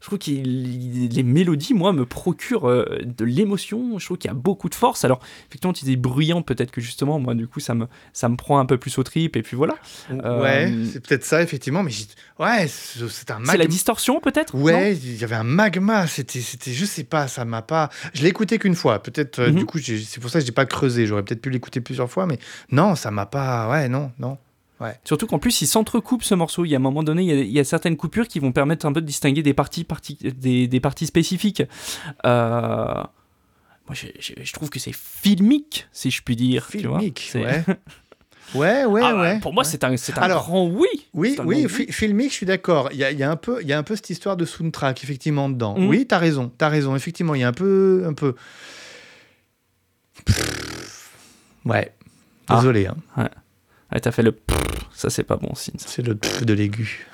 [0.01, 3.99] Je trouve que les mélodies, moi, me procurent euh, de l'émotion.
[3.99, 5.05] Je trouve qu'il y a beaucoup de force.
[5.05, 8.37] Alors, effectivement, tu dis bruyant, peut-être que justement, moi, du coup, ça me, ça me
[8.37, 9.35] prend un peu plus au trip.
[9.37, 9.75] Et puis voilà.
[10.13, 11.91] Euh, Ouais, c'est peut-être ça, effectivement, mais
[12.39, 13.67] ouais, c'est un C'est la magma.
[13.67, 17.63] distorsion, peut-être Ouais, il y avait un magma, c'était, c'était, je sais pas, ça m'a
[17.63, 17.91] pas.
[18.15, 19.57] Je l'ai écouté qu'une fois, peut-être, euh, Mhm.
[19.57, 22.09] du coup, j'ai- c'est pour ça que j'ai pas creusé, j'aurais peut-être pu l'écouter plusieurs
[22.11, 22.39] fois, mais
[22.71, 23.69] non, ça m'a pas.
[23.69, 24.39] Ouais, non, non.
[25.05, 26.65] Surtout qu'en plus, il s'entrecoupe ce morceau.
[26.65, 28.39] Il y a un moment donné, il y a, il y a certaines coupures qui
[28.39, 31.63] vont permettre un peu de distinguer des parties, parties- des, des parties spécifiques.
[32.25, 32.95] Euh,
[33.87, 36.69] Moi, je, je- je trouve que c'est filmique, si je puis dire.
[36.71, 36.99] tu vois.
[36.99, 37.65] Filmique, C'est- ouais.
[38.55, 39.41] Ouais, ouais, Ah, ouais.
[39.41, 39.69] Pour moi, ouais.
[39.71, 40.87] c'est un, c'est un Alors, grand oui.
[41.13, 42.89] Oui, un oui, filmique, je suis d'accord.
[42.93, 44.39] Il y a, il y a un peu, il y a un peu cette histoire
[44.39, 45.77] de soundtrack effectivement dedans.
[45.79, 45.87] Mhm.
[45.87, 46.97] Oui, t'as raison, t'as raison.
[46.97, 48.35] Effectivement, il y a un peu, un peu.
[51.65, 51.93] Ouais.
[52.49, 52.57] Ah.
[52.57, 52.97] Désolé, hein.
[53.17, 53.29] Ouais,
[54.01, 54.35] t'as fait le.
[54.93, 55.75] Ça, c'est pas bon signe.
[55.79, 57.07] c'est le pff de l'aigu.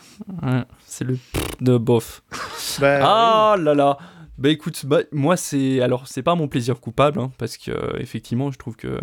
[0.42, 1.18] Ouais, c'est le
[1.60, 2.22] de bof.
[2.80, 3.98] Bah, Ah là là
[4.38, 7.98] Bah écoute, bah, moi c'est alors c'est pas mon plaisir coupable hein, parce que euh,
[7.98, 8.98] effectivement je trouve que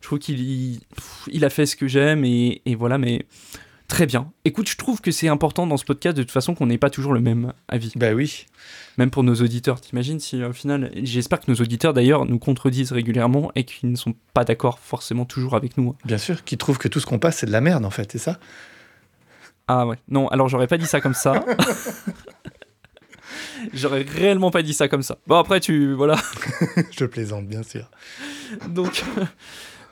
[0.00, 0.80] je trouve qu'il
[1.28, 3.26] il a fait ce que j'aime et, et voilà mais
[3.92, 4.32] très bien.
[4.46, 6.88] Écoute, je trouve que c'est important dans ce podcast de toute façon qu'on n'ait pas
[6.88, 8.46] toujours le même avis, Bah oui.
[8.96, 9.82] même pour nos auditeurs.
[9.82, 13.96] T'imagines si au final, j'espère que nos auditeurs d'ailleurs nous contredisent régulièrement et qu'ils ne
[13.96, 15.94] sont pas d'accord forcément toujours avec nous.
[16.06, 18.10] Bien sûr, qui trouve que tout ce qu'on passe, c'est de la merde, en fait,
[18.10, 18.38] c'est ça?
[19.68, 21.44] Ah ouais, non, alors j'aurais pas dit ça comme ça.
[23.74, 25.18] j'aurais réellement pas dit ça comme ça.
[25.26, 26.16] Bon après tu voilà.
[26.90, 27.90] Je plaisante, bien sûr.
[28.68, 29.04] Donc,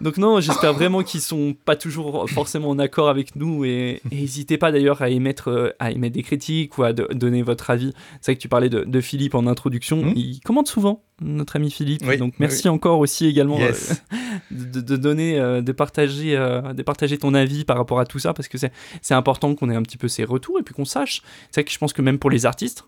[0.00, 4.56] donc non, j'espère vraiment qu'ils sont pas toujours forcément en accord avec nous et n'hésitez
[4.58, 7.92] pas d'ailleurs à émettre, euh, à émettre des critiques ou à do- donner votre avis.
[8.20, 10.12] C'est vrai que tu parlais de, de Philippe en introduction, Mhm.
[10.16, 12.02] il commente souvent, notre ami Philippe.
[12.06, 13.72] Oui, donc oui, merci encore aussi également euh,
[14.50, 18.18] de, de donner, euh, de partager, euh, de partager ton avis par rapport à tout
[18.18, 20.74] ça parce que c'est c'est important qu'on ait un petit peu ses retours et puis
[20.74, 21.22] qu'on sache.
[21.50, 22.84] C'est vrai que je pense que même pour les artistes,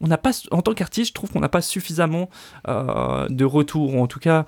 [0.00, 2.28] on n'a pas, en tant qu'artiste, je trouve qu'on n'a pas suffisamment
[2.66, 4.46] de retours, ou en tout cas,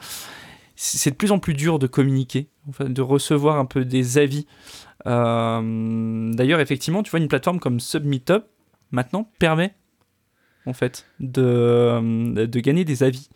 [0.83, 2.49] c'est de plus en plus dur de communiquer,
[2.81, 4.47] de recevoir un peu des avis.
[5.07, 8.45] Euh, D'ailleurs, effectivement, tu vois, une plateforme comme SubmitUp,
[8.91, 9.75] maintenant, permet,
[10.65, 13.29] en fait, de, de gagner des avis.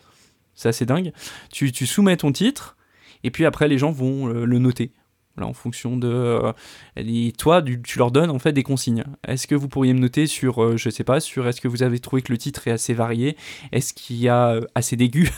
[0.55, 1.13] C'est assez dingue.
[1.53, 2.79] Tu, tu soumets ton titre,
[3.25, 4.93] et puis après, les gens vont euh, le noter.
[5.41, 6.09] En fonction de.
[6.09, 9.05] euh, toi, tu leur donnes en fait des consignes.
[9.27, 11.83] Est-ce que vous pourriez me noter sur, euh, je sais pas, sur est-ce que vous
[11.83, 13.37] avez trouvé que le titre est assez varié?
[13.73, 15.31] Est-ce qu'il y a euh, assez d'aigus?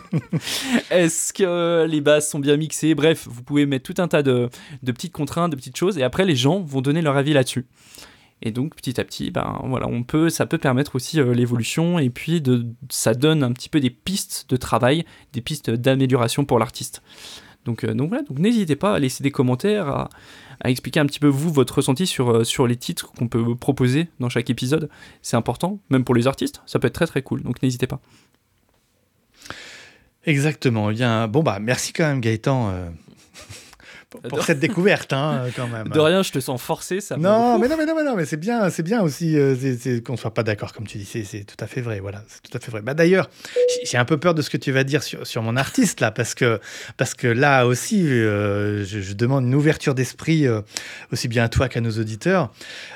[0.90, 2.94] Est-ce que les basses sont bien mixées?
[2.94, 4.48] Bref, vous pouvez mettre tout un tas de,
[4.82, 7.66] de petites contraintes, de petites choses, et après les gens vont donner leur avis là-dessus.
[8.42, 11.98] Et donc petit à petit, ben voilà, on peut, ça peut permettre aussi euh, l'évolution
[12.00, 16.44] et puis de, ça donne un petit peu des pistes de travail, des pistes d'amélioration
[16.44, 17.02] pour l'artiste.
[17.64, 20.10] Donc, euh, donc voilà, donc n'hésitez pas à laisser des commentaires, à,
[20.64, 24.08] expliquer un petit peu vous votre ressenti sur, euh, sur les titres qu'on peut proposer
[24.20, 24.88] dans chaque épisode.
[25.20, 27.42] C'est important, même pour les artistes, ça peut être très très cool.
[27.42, 28.00] Donc n'hésitez pas.
[30.24, 30.90] Exactement.
[30.90, 32.90] Eh bon, bah, merci quand même, Gaëtan, euh,
[34.20, 35.88] pour, De- cette découverte, hein, quand même.
[35.88, 37.16] De rien, je te sens forcé, ça.
[37.16, 39.54] Non, mais non, mais non, mais non, mais c'est bien, c'est bien aussi euh,
[40.04, 42.56] qu'on soit pas d'accord, comme tu dis, c'est- tout à fait vrai, voilà, c'est tout
[42.56, 42.82] à fait vrai.
[42.82, 43.30] Bah d'ailleurs,
[43.84, 46.10] j'ai- un peu peur de ce que tu vas dire sur, sur mon artiste là,
[46.10, 46.60] parce que
[46.96, 50.60] parce que là aussi, euh, je, je demande une ouverture d'esprit euh,
[51.12, 52.50] aussi bien à toi qu'à nos auditeurs.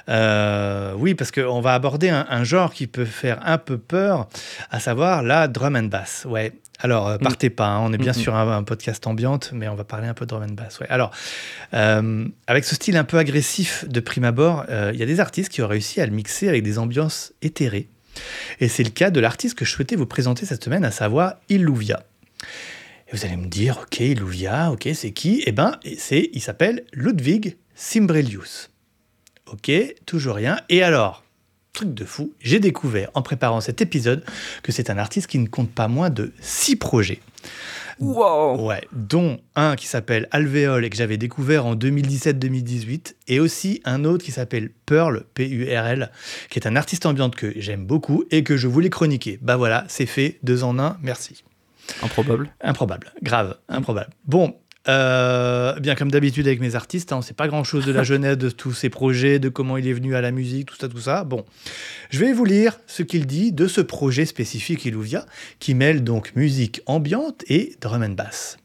[0.08, 4.28] Euh, oui, parce qu'on va aborder un, un genre qui peut faire un peu peur,
[4.70, 6.26] à savoir la drum and bass.
[6.28, 6.52] Ouais.
[6.80, 8.18] Alors, euh, partez pas, hein, on est bien Mhm.
[8.18, 10.78] sur un, un podcast ambiante, mais on va parler un peu de drum and bass.
[10.80, 10.86] Ouais.
[10.90, 11.10] Alors,
[11.74, 15.20] euh, avec ce style un peu agressif de prime abord, euh, il y a des
[15.20, 17.88] artistes qui ont réussi à le mixer avec des ambiances éthérées.
[18.60, 21.34] Et c'est le cas de l'artiste que je souhaitais vous présenter cette semaine, à savoir
[21.48, 22.02] Illuvia.
[23.08, 25.42] Et vous allez me dire, ok, Louvia, ok, c'est qui?
[25.46, 28.70] Eh ben, c'est, il s'appelle Ludwig Simbrelius.
[29.52, 29.70] Ok,
[30.06, 30.58] toujours rien.
[30.68, 31.22] Et alors,
[31.76, 34.24] truc de fou, j'ai découvert en préparant cet épisode
[34.62, 37.20] que c'est un artiste qui ne compte pas moins de six projets.
[38.00, 43.80] Wow Ouais, dont un qui s'appelle Alvéole et que j'avais découvert en 2017-2018, et aussi
[43.84, 46.10] un autre qui s'appelle Pearl, P-U-R-L,
[46.50, 49.38] qui est un artiste ambiante que j'aime beaucoup et que je voulais chroniquer.
[49.40, 51.44] Bah voilà, c'est fait, deux en un, merci.
[52.02, 52.50] Improbable.
[52.60, 54.10] Improbable, grave, improbable.
[54.26, 54.56] Bon,
[54.88, 58.02] euh, bien comme d'habitude avec mes artistes, hein, on ne sait pas grand-chose de la
[58.04, 60.88] jeunesse de tous ces projets, de comment il est venu à la musique, tout ça,
[60.88, 61.24] tout ça.
[61.24, 61.44] Bon,
[62.10, 65.26] je vais vous lire ce qu'il dit de ce projet spécifique Illuvia,
[65.58, 68.58] qui mêle donc musique ambiante et drum and bass.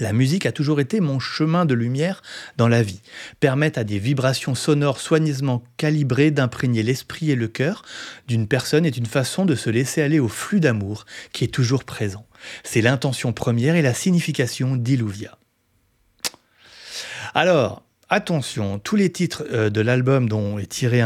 [0.00, 2.20] La musique a toujours été mon chemin de lumière
[2.56, 3.00] dans la vie,
[3.38, 7.84] permettre à des vibrations sonores soigneusement calibrées d'imprégner l'esprit et le cœur
[8.26, 11.84] d'une personne est une façon de se laisser aller au flux d'amour qui est toujours
[11.84, 12.26] présent.
[12.62, 15.38] C'est l'intention première et la signification d'Illuvia.
[17.34, 21.02] Alors, attention, tous les titres euh, de l'album dont est tiré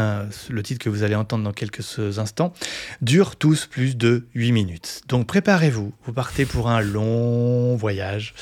[0.49, 2.53] le titre que vous allez entendre dans quelques instants
[3.01, 5.01] durent tous plus de 8 minutes.
[5.07, 8.33] Donc préparez-vous, vous partez pour un long voyage.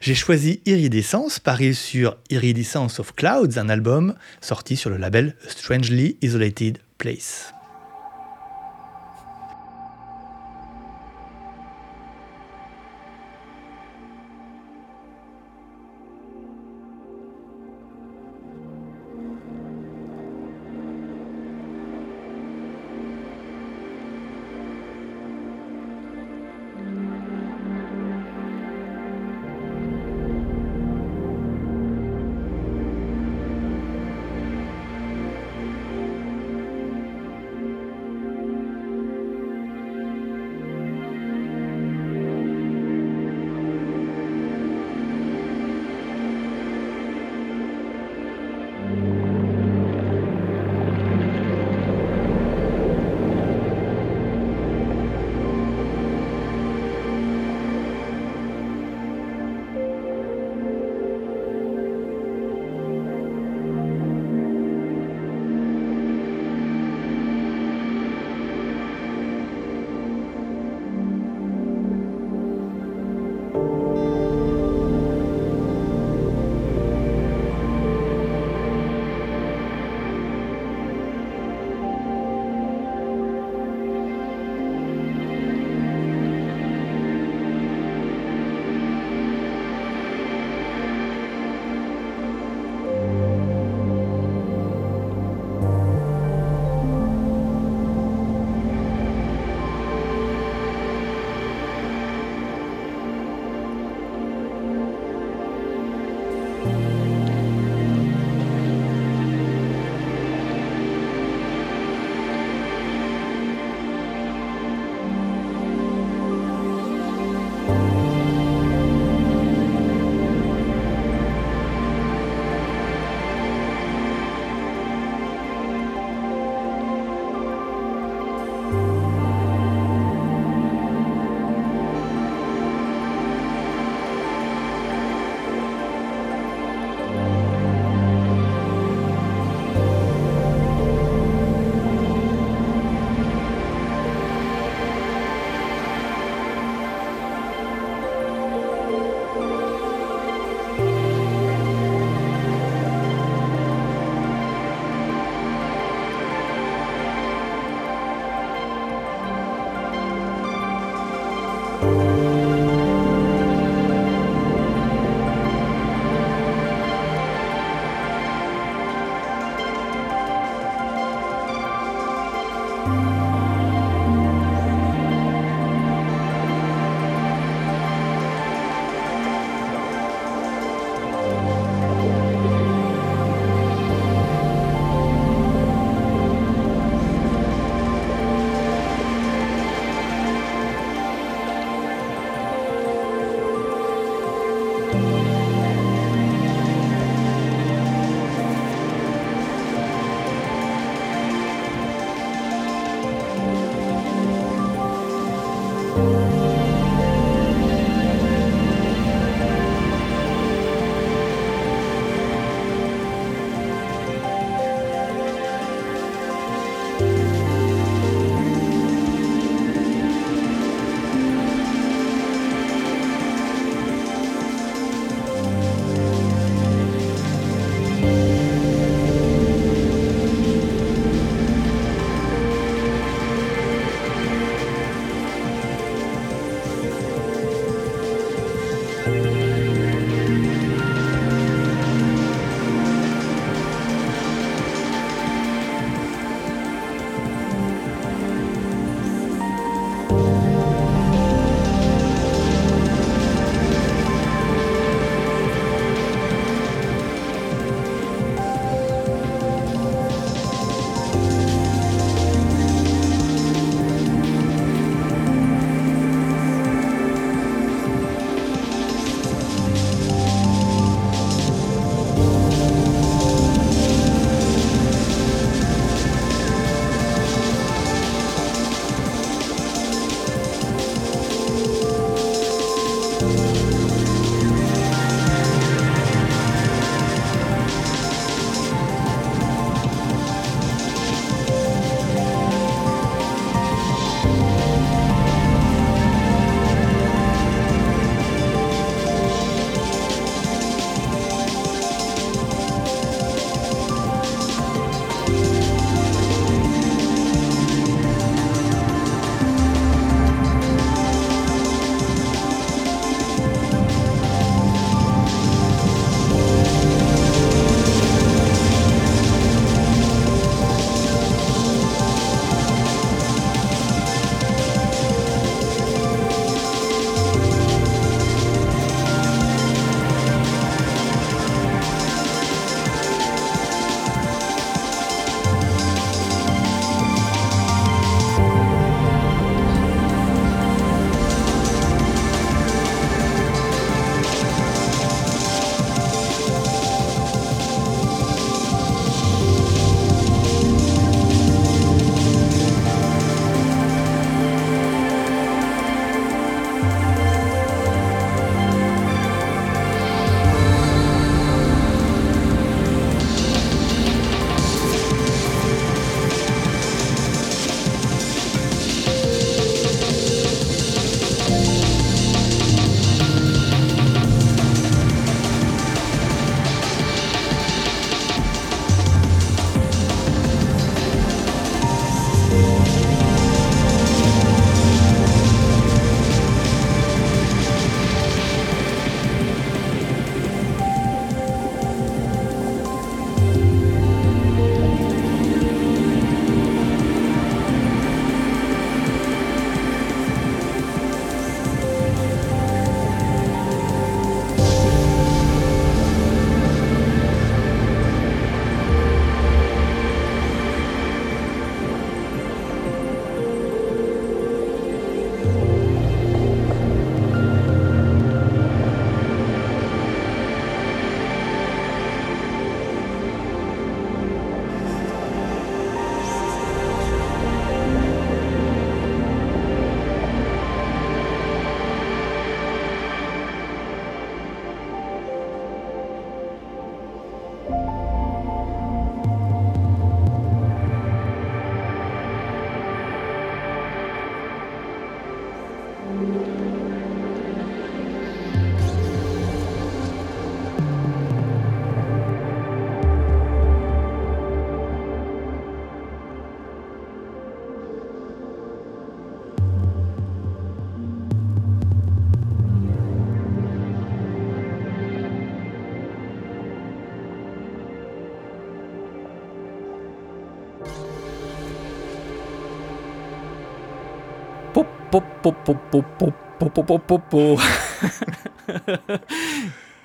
[0.00, 6.16] J'ai choisi Iridescence, paru sur Iridescence of Clouds, un album sorti sur le label Strangely
[6.22, 7.52] Isolated Place.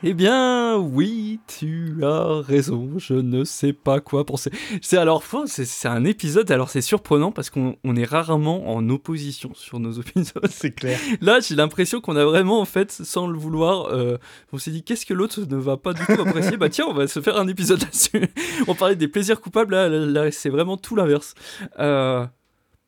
[0.05, 2.89] Eh bien, oui, tu as raison.
[2.97, 4.51] Je ne sais pas quoi penser.
[4.81, 6.51] C'est alors, faut- c'est c'est un épisode.
[6.51, 10.25] Alors, c'est surprenant parce qu'on on est rarement en opposition sur nos opinions.
[10.49, 10.99] C'est clair.
[11.21, 14.17] Là, j'ai l'impression qu'on a vraiment, en fait, sans le vouloir, euh,
[14.51, 16.57] on s'est dit qu'est-ce que l'autre ne va pas du tout apprécier?
[16.57, 18.27] Bah tiens, on va se faire un épisode là-dessus.
[18.67, 21.33] on parlait des plaisirs coupables, là, là, là, c'est vraiment tout l'inverse.
[21.79, 22.25] Euh,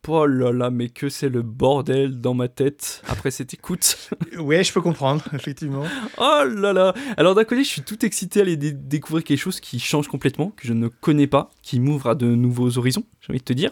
[0.07, 4.09] oh là là, mais que c'est le bordel dans ma tête après cette écoute.
[4.39, 5.83] Ouais, je peux comprendre, effectivement.
[6.17, 9.39] Oh là là Alors d'un côté, je suis tout excité à aller dé- découvrir quelque
[9.39, 13.03] chose qui change complètement, que je ne connais pas, qui m'ouvre à de nouveaux horizons,
[13.21, 13.71] j'ai envie de te dire.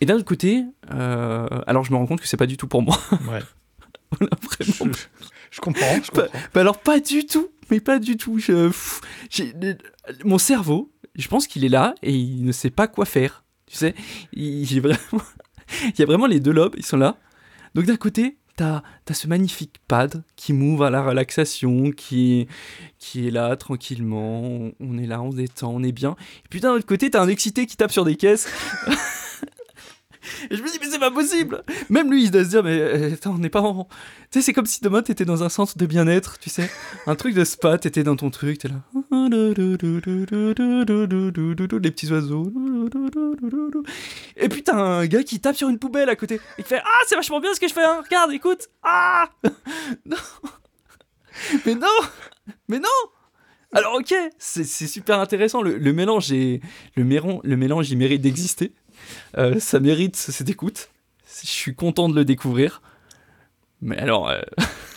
[0.00, 2.66] Et d'un autre côté, euh, alors je me rends compte que c'est pas du tout
[2.68, 2.98] pour moi.
[3.30, 3.40] Ouais.
[4.18, 4.30] Voilà,
[4.60, 4.92] Je, vraiment
[5.50, 6.38] je comprends, je comprends.
[6.54, 8.38] bah alors pas du tout, mais pas du tout.
[8.38, 9.00] Je, pff,
[10.24, 13.44] mon cerveau, je pense qu'il est là et il ne sait pas quoi faire.
[13.68, 13.94] Tu sais,
[14.32, 17.16] il, y a vraiment les deux lobes, ils sont là.
[17.74, 22.48] Donc d'un côté, t'as as ce magnifique pad qui m'ouvre à la relaxation, qui est,
[22.98, 24.42] qui est là tranquillement.
[24.42, 26.16] On, on est là, on se détend, on est bien.
[26.44, 28.48] Et puis d'un autre côté, t'as un excité qui tape sur des caisses.
[30.50, 31.62] Et je me dis, mais c'est pas possible!
[31.88, 33.84] Même lui, il doit se dire, mais euh, attends, on n'est pas en.
[34.30, 36.70] Tu sais, c'est comme si demain t'étais dans un centre de bien-être, tu sais,
[37.06, 38.82] un truc de spa, t'étais dans ton truc, t'es là.
[41.80, 42.52] Les petits oiseaux.
[44.36, 46.40] Et puis un gars qui tape sur une poubelle à côté.
[46.58, 48.68] Il fait Ah, c'est vachement bien ce que je fais, hein, regarde, écoute!
[48.82, 49.28] Ah!
[50.06, 50.16] Non!
[51.66, 51.86] Mais non!
[52.68, 52.88] Mais non!
[53.72, 55.62] Alors, ok, c'est super intéressant.
[55.62, 56.60] Le, le mélange est.
[56.96, 58.72] Le, méron- le mélange, il mérite d'exister.
[59.36, 60.88] Euh, ça mérite cette écoute.
[61.42, 62.80] Je suis content de le découvrir.
[63.80, 64.40] Mais alors, euh,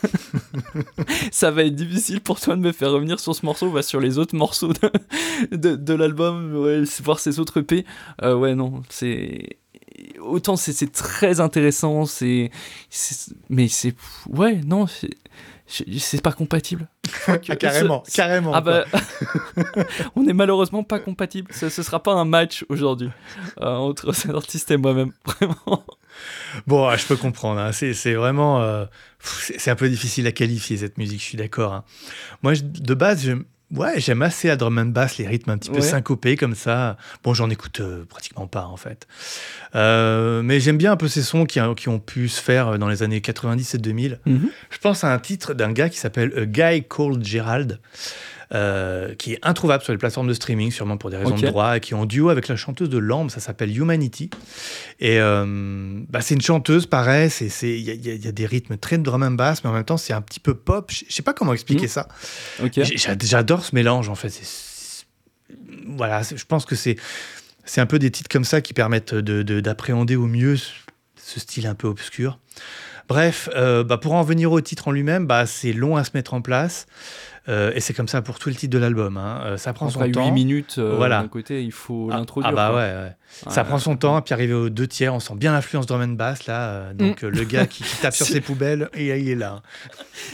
[1.31, 3.99] ça va être difficile pour toi de me faire revenir sur ce morceau, va sur
[3.99, 7.85] les autres morceaux de, de, de l'album, ouais, voir ces autres EP.
[8.23, 9.57] Euh, ouais, non, c'est.
[10.19, 12.49] Autant c'est très intéressant, c'est.
[13.49, 13.95] Mais c'est.
[14.29, 16.87] Ouais, non, c'est- pas compatible.
[17.27, 18.51] Ah, carrément, Ce- carrément.
[18.53, 18.85] ah bah,
[20.15, 21.51] on est malheureusement pas compatibles.
[21.53, 23.09] Ce, ce sera pas un match aujourd'hui
[23.61, 25.83] euh, entre cet artiste et moi-même, vraiment.
[26.67, 27.59] Bon, ah, je peux comprendre.
[27.59, 27.71] hein.
[27.71, 28.61] C'est, vraiment.
[28.61, 28.85] euh,
[29.21, 31.73] c'est, un peu difficile à qualifier cette musique, je suis d'accord.
[31.73, 31.83] hein.
[32.43, 35.57] Moi, je- de base, je- ouais, j'aime assez la drum and bass, les rythmes un
[35.57, 36.97] petit peu syncopés comme ça.
[37.23, 39.07] Bon, j'en écoute euh, pratiquement pas, en fait.
[39.75, 42.89] Euh, mais j'aime bien un peu ces sons qui, qui ont pu se faire dans
[42.89, 44.19] les années 90 et 2000.
[44.25, 47.79] Je pense à un titre d'un gars qui s'appelle A Guy Called Gerald,
[48.53, 51.77] euh, qui est introuvable sur les plateformes de streaming, sûrement pour des raisons de droit,
[51.77, 54.29] et qui est en duo avec la chanteuse de Lamb, ça s'appelle Humanity.
[54.99, 57.29] Et euh, bah, c'est une chanteuse, pareil,
[57.61, 59.97] il y, a- y des rythmes très de drum and bass, mais en même temps,
[59.97, 60.91] c'est un petit peu pop.
[60.91, 61.87] Je je sais pas comment expliquer Mhm.
[61.87, 62.07] ça.
[63.21, 64.31] J'adore ce mélange, en fait.
[65.87, 66.95] Voilà, je pense que c'est
[67.63, 70.71] c'est un peu des titres comme ça qui permettent de- de- d'appréhender au mieux ce,
[71.15, 72.39] ce style un peu obscur.
[73.07, 76.11] Bref, euh, bah, pour en venir au titre en lui-même, bah, c'est long à se
[76.13, 76.85] mettre en place.
[77.49, 79.17] Euh, et c'est comme ça pour tout le titre de l'album.
[79.17, 79.41] hein.
[79.45, 80.25] Euh, ça prend Après son temps.
[80.25, 81.21] 8 minutes, euh, Voilà.
[81.21, 82.51] d'un côté, il faut Ah, l'introduire.
[82.51, 82.77] ah bah quoi.
[82.79, 83.15] ouais, ouais.
[83.51, 83.67] Ça Ouais.
[83.67, 86.45] prend son temps, puis arrivé aux deux tiers, on sent bien l'influence drum and bass
[86.47, 86.69] là.
[86.69, 88.29] euh, donc euh, le gars qui, qui tape sur Mm.
[88.29, 89.61] Ses poubelles, et il est là.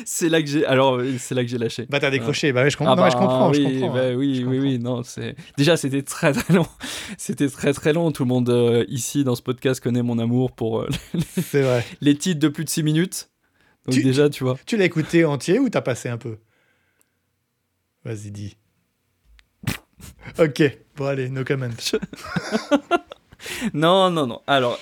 [0.06, 0.66] C'est là que j'ai.
[0.66, 1.86] Alors, c'est là que j'ai lâché.
[1.90, 3.80] Bah t'as décroché, bah ouais, je, com- Ah non, mais je bah comprends, je oui,
[3.80, 3.94] comprends.
[3.96, 4.14] bah hein.
[4.16, 4.62] oui, Je oui, comprends.
[4.62, 6.68] oui, non, c'est déjà c'était très très long.
[7.18, 8.12] C'était très très long.
[8.12, 10.90] Tout le monde euh, ici dans ce podcast connaît mon amour pour euh,
[11.42, 11.86] C'est vrai.
[12.02, 13.30] les titres de plus de 6 minutes.
[13.86, 14.58] Donc Tu- déjà, tu vois.
[14.66, 16.38] Tu l'as écouté entier ou t'as passé un peu?
[18.08, 18.56] Vas-y, dis.
[20.40, 21.68] ok, bon allez, no comment.
[23.74, 24.42] Non, non, non.
[24.48, 24.80] Alors,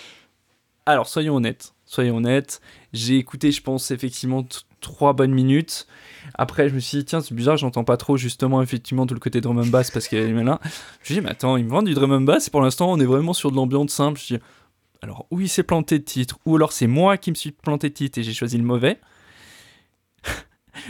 [0.86, 1.74] alors soyons honnêtes.
[1.86, 2.62] Soyons honnêtes.
[2.94, 4.46] J'ai écouté, je pense, effectivement,
[4.80, 5.88] trois bonnes minutes.
[6.36, 9.20] Après, je me suis dit, tiens, c'est bizarre, j'entends pas trop, justement, effectivement, tout le
[9.20, 10.60] côté drum and bass parce qu'il y a là.
[10.62, 12.62] Je me suis dit, mais attends, ils me vendent du drum and bass et pour
[12.62, 14.20] l'instant, on est vraiment sur de l'ambiance simple.
[14.20, 14.42] Je me suis dit,
[15.02, 17.90] alors, ou il s'est planté de titre, ou alors c'est moi qui me suis planté
[17.90, 19.00] de titre et j'ai choisi le mauvais.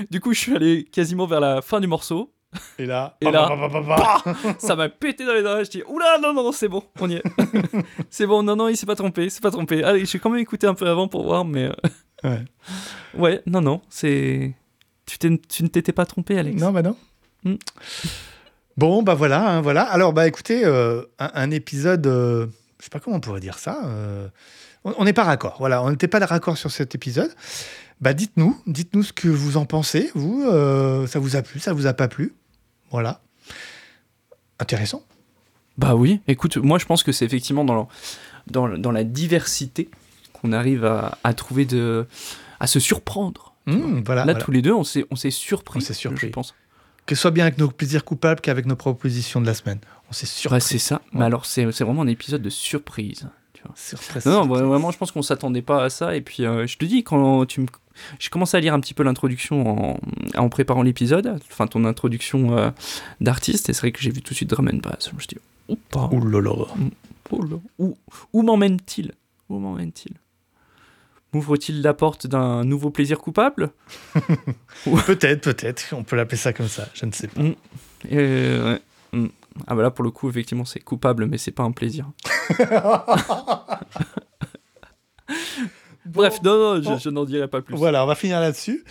[0.09, 2.31] Du coup, je suis allé quasiment vers la fin du morceau.
[2.79, 3.81] Et là, Et là- pa, pa,
[4.23, 4.55] pa.
[4.59, 5.65] Ça m'a pété dans les oreilles.
[5.65, 7.23] Je dis, oula, non, non, non, c'est bon, on y est.
[8.09, 9.83] c'est bon, non, non, il s'est pas trompé, il s'est pas trompé.
[9.83, 11.65] Allez, j'ai quand même écouté un peu avant pour voir, mais.
[11.65, 11.73] euh,
[12.23, 12.39] Ouais.
[13.19, 14.53] ouais, non, non, c'est.
[15.05, 16.59] Tu, ne t'étais pas trompé, Alex.
[16.59, 16.95] Non, bah non.
[17.43, 17.55] Hmm.
[18.77, 19.83] Bon, bah voilà, hein, voilà.
[19.83, 22.47] Alors, bah écoutez, euh, un, un épisode, euh,
[22.79, 23.79] je sais pas comment on pourrait dire ça.
[23.85, 24.27] euh,
[24.83, 25.55] on on n'est pas raccord.
[25.59, 27.31] Voilà, on n'était pas raccord sur cet épisode.
[28.01, 30.11] Bah dites-nous, dites-nous ce que vous en pensez.
[30.15, 32.33] Vous, euh, ça vous a plu, ça vous a pas plu
[32.91, 33.21] Voilà.
[34.59, 35.03] Intéressant.
[35.77, 37.87] Bah oui, écoute, moi je pense que c'est effectivement dans, la-
[38.47, 39.89] dans, dans la diversité
[40.33, 42.05] qu'on arrive à, à trouver de.
[42.59, 43.53] à se surprendre.
[43.65, 44.21] Hmm, voilà.
[44.25, 44.39] Là, voilà.
[44.45, 45.79] tous les deux, on s'est on s'est surpris.
[45.79, 46.27] On s'est surpris.
[46.27, 46.53] Je pense.
[47.05, 49.79] Que ce soit bien avec nos plaisirs coupables qu'avec nos propositions de la semaine.
[50.09, 50.55] On s'est surpris.
[50.55, 51.01] Ouais, c'est ça.
[51.13, 53.27] Mais alors, c'est c'est vraiment un épisode de surprise.
[53.53, 54.21] tu vois.
[54.25, 56.15] Non, non, vraiment, je pense qu'on s'attendait pas à ça.
[56.15, 57.67] Et puis, euh, je te dis, quand tu me...
[58.19, 59.99] J'ai commencé à lire un petit peu l'introduction en...
[60.37, 62.71] en préparant l'épisode, enfin ton introduction euh,
[63.21, 65.09] d'artiste, et c'est vrai que j'ai vu tout de suite Drum and Bass.
[65.09, 65.37] Je me suis dit,
[66.65, 66.73] là.
[67.31, 67.57] Oh là.
[67.79, 67.97] Où,
[68.33, 69.13] où m'emmène-t-il?
[69.49, 70.15] Où m'emmène-t-il?
[71.33, 73.71] M'ouvre-t-il la porte d'un nouveau plaisir coupable?
[75.05, 75.93] Peut-être, peut-être.
[75.93, 76.87] On peut l'appeler ça comme ça.
[76.93, 77.41] Je ne sais pas.
[78.11, 78.81] Euh, ouais.
[79.11, 79.27] Mm.
[79.67, 82.09] Ah bah là, pour le coup, effectivement, c'est coupable, mais c'est pas un plaisir.
[86.15, 87.75] Bref, non, non, je, n'en dirai pas plus.
[87.75, 88.83] Voilà, on va finir là-dessus.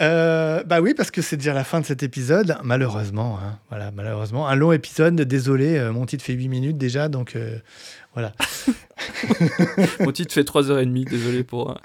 [0.00, 3.38] Euh, bah oui, parce que c'est déjà la fin de cet épisode, malheureusement.
[3.42, 3.58] hein.
[3.68, 4.46] Voilà, malheureusement.
[4.46, 7.58] Un long épisode, désolé, euh, mon titre fait 8 minutes déjà, donc euh,
[8.14, 8.32] voilà.
[10.00, 11.78] Mon titre fait 3h30, désolé pour...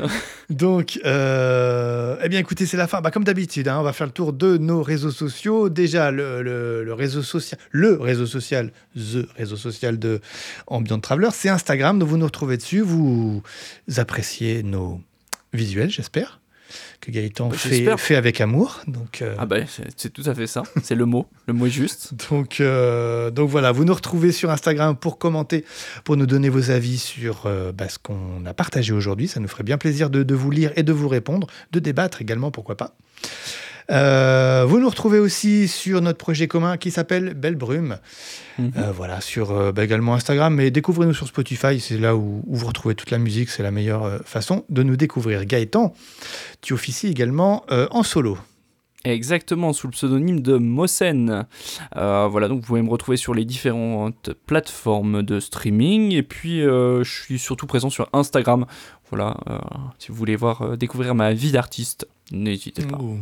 [0.00, 0.06] euh,
[0.50, 3.00] Donc, euh, eh bien écoutez, c'est la fin.
[3.00, 5.68] Bah, comme d'habitude, hein, on va faire le tour de nos réseaux sociaux.
[5.68, 10.20] Déjà, le réseau social, le réseau social, the réseau social de
[10.66, 11.98] Ambient Traveler, c'est Instagram.
[11.98, 12.80] Donc vous nous retrouvez dessus.
[12.80, 13.42] Vous
[13.96, 15.00] appréciez nos
[15.52, 16.40] visuels, j'espère.
[17.00, 18.80] Que Gaëtan Bah, fait, avec amour.
[18.86, 19.58] Donc, euh, Ah bah,
[19.96, 20.62] c'est tout à fait ça.
[20.82, 21.26] C'est le mot.
[21.46, 22.14] Le mot est juste.
[22.30, 25.64] Donc, euh, donc voilà, vous nous retrouvez sur Instagram pour commenter,
[26.04, 29.28] pour nous donner vos avis sur euh, bah, ce qu'on a partagé aujourd'hui.
[29.28, 32.22] Ça nous ferait bien plaisir de, de vous lire et de vous répondre, de débattre
[32.22, 32.96] également, pourquoi pas.
[33.90, 37.98] Euh, vous nous retrouvez aussi sur notre projet commun qui s'appelle Belle Brume.
[38.58, 38.72] Mhm.
[38.76, 42.56] Euh, voilà, sur euh, bah, également Instagram, mais découvrez-nous sur Spotify, c'est là où, où
[42.56, 45.44] vous retrouvez toute la musique, c'est la meilleure façon de nous découvrir.
[45.44, 45.92] Gaëtan,
[46.60, 48.38] tu officies également en solo.
[49.04, 51.46] Exactement, sous le pseudonyme de Mosen.
[51.96, 56.12] Euh, voilà, donc vous pouvez me retrouver sur les différentes plateformes de streaming.
[56.12, 58.64] Et puis, euh, je suis surtout présent sur Instagram.
[59.10, 59.58] Voilà, euh,
[59.98, 62.96] si vous voulez voir, découvrir ma vie d'artiste, n'hésitez pas.
[62.96, 63.20] Ouh.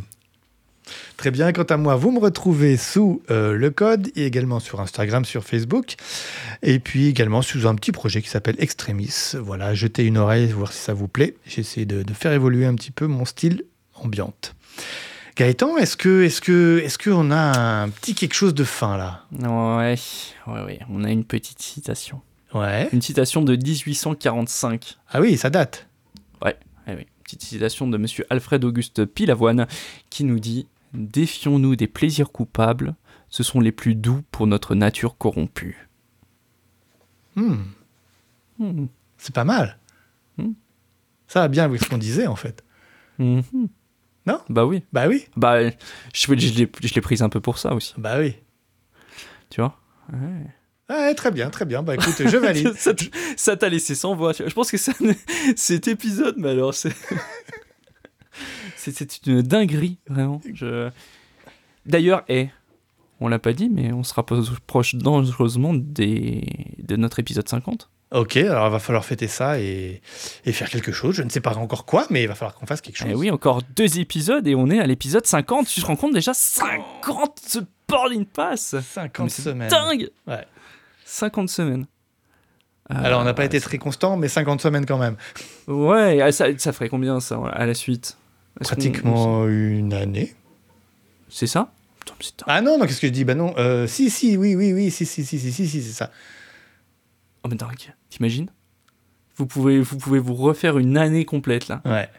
[1.17, 1.51] Très bien.
[1.51, 5.43] Quant à moi, vous me retrouvez sous euh, le code et également sur Instagram, sur
[5.43, 5.95] Facebook.
[6.61, 9.33] Et puis également sous un petit projet qui s'appelle Extremis.
[9.39, 11.35] Voilà, jetez une oreille, voir si ça vous plaît.
[11.45, 13.63] J'essaie de, de faire évoluer un petit peu mon style
[13.95, 14.55] ambiante.
[15.35, 19.23] Gaëtan, est-ce que, est-ce que, est-ce qu'on a un petit quelque chose de fin là?
[19.39, 19.95] Ouais,
[20.47, 22.21] ouais, ouais, on a une petite citation.
[22.53, 22.87] Ouais.
[22.93, 24.97] Une citation de 1845.
[25.09, 25.87] Ah oui, ça date.
[26.87, 29.67] Eh oui, petite citation de monsieur Alfred Auguste Pilavoine
[30.09, 32.95] qui nous dit Défions-nous des plaisirs coupables,
[33.29, 35.89] ce sont les plus doux pour notre nature corrompue.
[37.35, 37.55] Hmm,
[38.59, 38.85] Hmm.
[39.17, 39.79] c'est pas mal.
[40.37, 40.51] Hmm.
[41.27, 42.63] Ça va bien avec ce qu'on disait en fait.
[43.17, 43.43] Mhm.
[44.27, 44.39] Non?
[44.49, 44.83] Bah oui.
[44.93, 45.25] Bah oui.
[45.35, 45.73] Bah, je,
[46.13, 48.35] je l'ai je l'ai prise un peu pour ça aussi, Bah oui.
[49.49, 49.79] tu vois?
[50.89, 51.81] Ouais, très bien, très bien.
[51.81, 52.73] Bah écoute, je valide.
[53.37, 54.31] ça t'a laissé sans voix.
[54.33, 54.93] Je pense que ça,
[55.55, 56.93] cet épisode, mais alors, c'est.
[58.91, 60.41] C'est c'est une dinguerie, vraiment.
[60.53, 60.89] Je...
[61.85, 62.49] D'ailleurs, et
[63.19, 66.43] on l'a pas dit, mais on se rapproche dangereusement des...
[66.79, 67.89] de notre épisode 50.
[68.11, 70.01] Ok, alors il va falloir fêter ça et,
[70.45, 71.15] et faire quelque chose.
[71.15, 73.07] Je ne sais pas encore quoi, mais il va falloir qu'on fasse quelque chose.
[73.09, 75.65] Eh oui, encore deux épisodes et on est à l'épisode 50.
[75.67, 79.69] Tu te rends compte déjà 50 ce boarding pass 50 Mais c'est semaines.
[79.69, 80.45] Dingue Ouais.
[81.05, 81.87] 50 semaines.
[82.87, 85.15] Alors on n'a pas Euh, été très constant, mais 50 semaines quand même.
[85.67, 88.17] Ouais, ah, ça, ça ferait combien ça à la suite?
[88.63, 90.33] Pratiquement une année.
[91.29, 91.71] C'est ça?
[92.47, 93.23] Ah non, non, qu'est-ce que je dis?
[93.23, 95.91] Bah non, euh, si, si, oui, oui, oui, si, si, si, si, si, si, c'est
[95.93, 96.11] ça.
[97.43, 98.49] Oh mais dingue, t'imagines?
[99.37, 101.81] Vous pouvez, vous pouvez vous refaire une année complète là.
[101.85, 102.09] Ouais.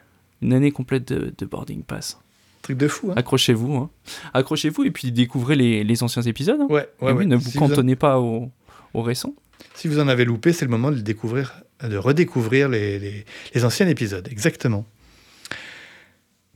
[0.42, 2.18] Une année complète de, de boarding pass.
[2.62, 3.14] Truc de fou, hein.
[3.16, 3.74] Accrochez-vous.
[3.76, 3.90] Hein.
[4.32, 6.60] Accrochez-vous et puis découvrez les, les anciens épisodes.
[6.60, 6.66] hein.
[6.70, 7.26] Ouais, Et ouais, oui, ouais.
[7.26, 8.50] ne vous Si vous en- cantonnez pas au,
[8.94, 9.34] au récent.
[9.74, 13.24] Si vous en avez loupé, c'est le moment de découvrir, de redécouvrir les, les,
[13.54, 14.26] les anciens épisodes.
[14.30, 14.84] Exactement.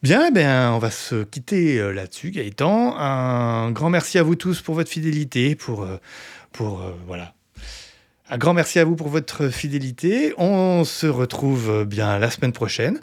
[0.00, 2.96] Bien, bien, on va se quitter euh, là-dessus, Gaëtan.
[2.96, 5.96] Un grand merci à vous tous pour votre fidélité, pour, euh,
[6.52, 7.34] pour euh, voilà.
[8.30, 10.34] Un grand merci à vous pour votre fidélité.
[10.38, 13.00] On se retrouve bien la semaine prochaine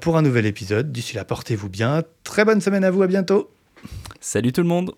[0.00, 0.92] pour un nouvel épisode.
[0.92, 2.04] D'ici là, portez-vous bien.
[2.22, 3.02] Très bonne semaine à vous.
[3.02, 3.50] À bientôt.
[4.20, 4.94] Salut tout le monde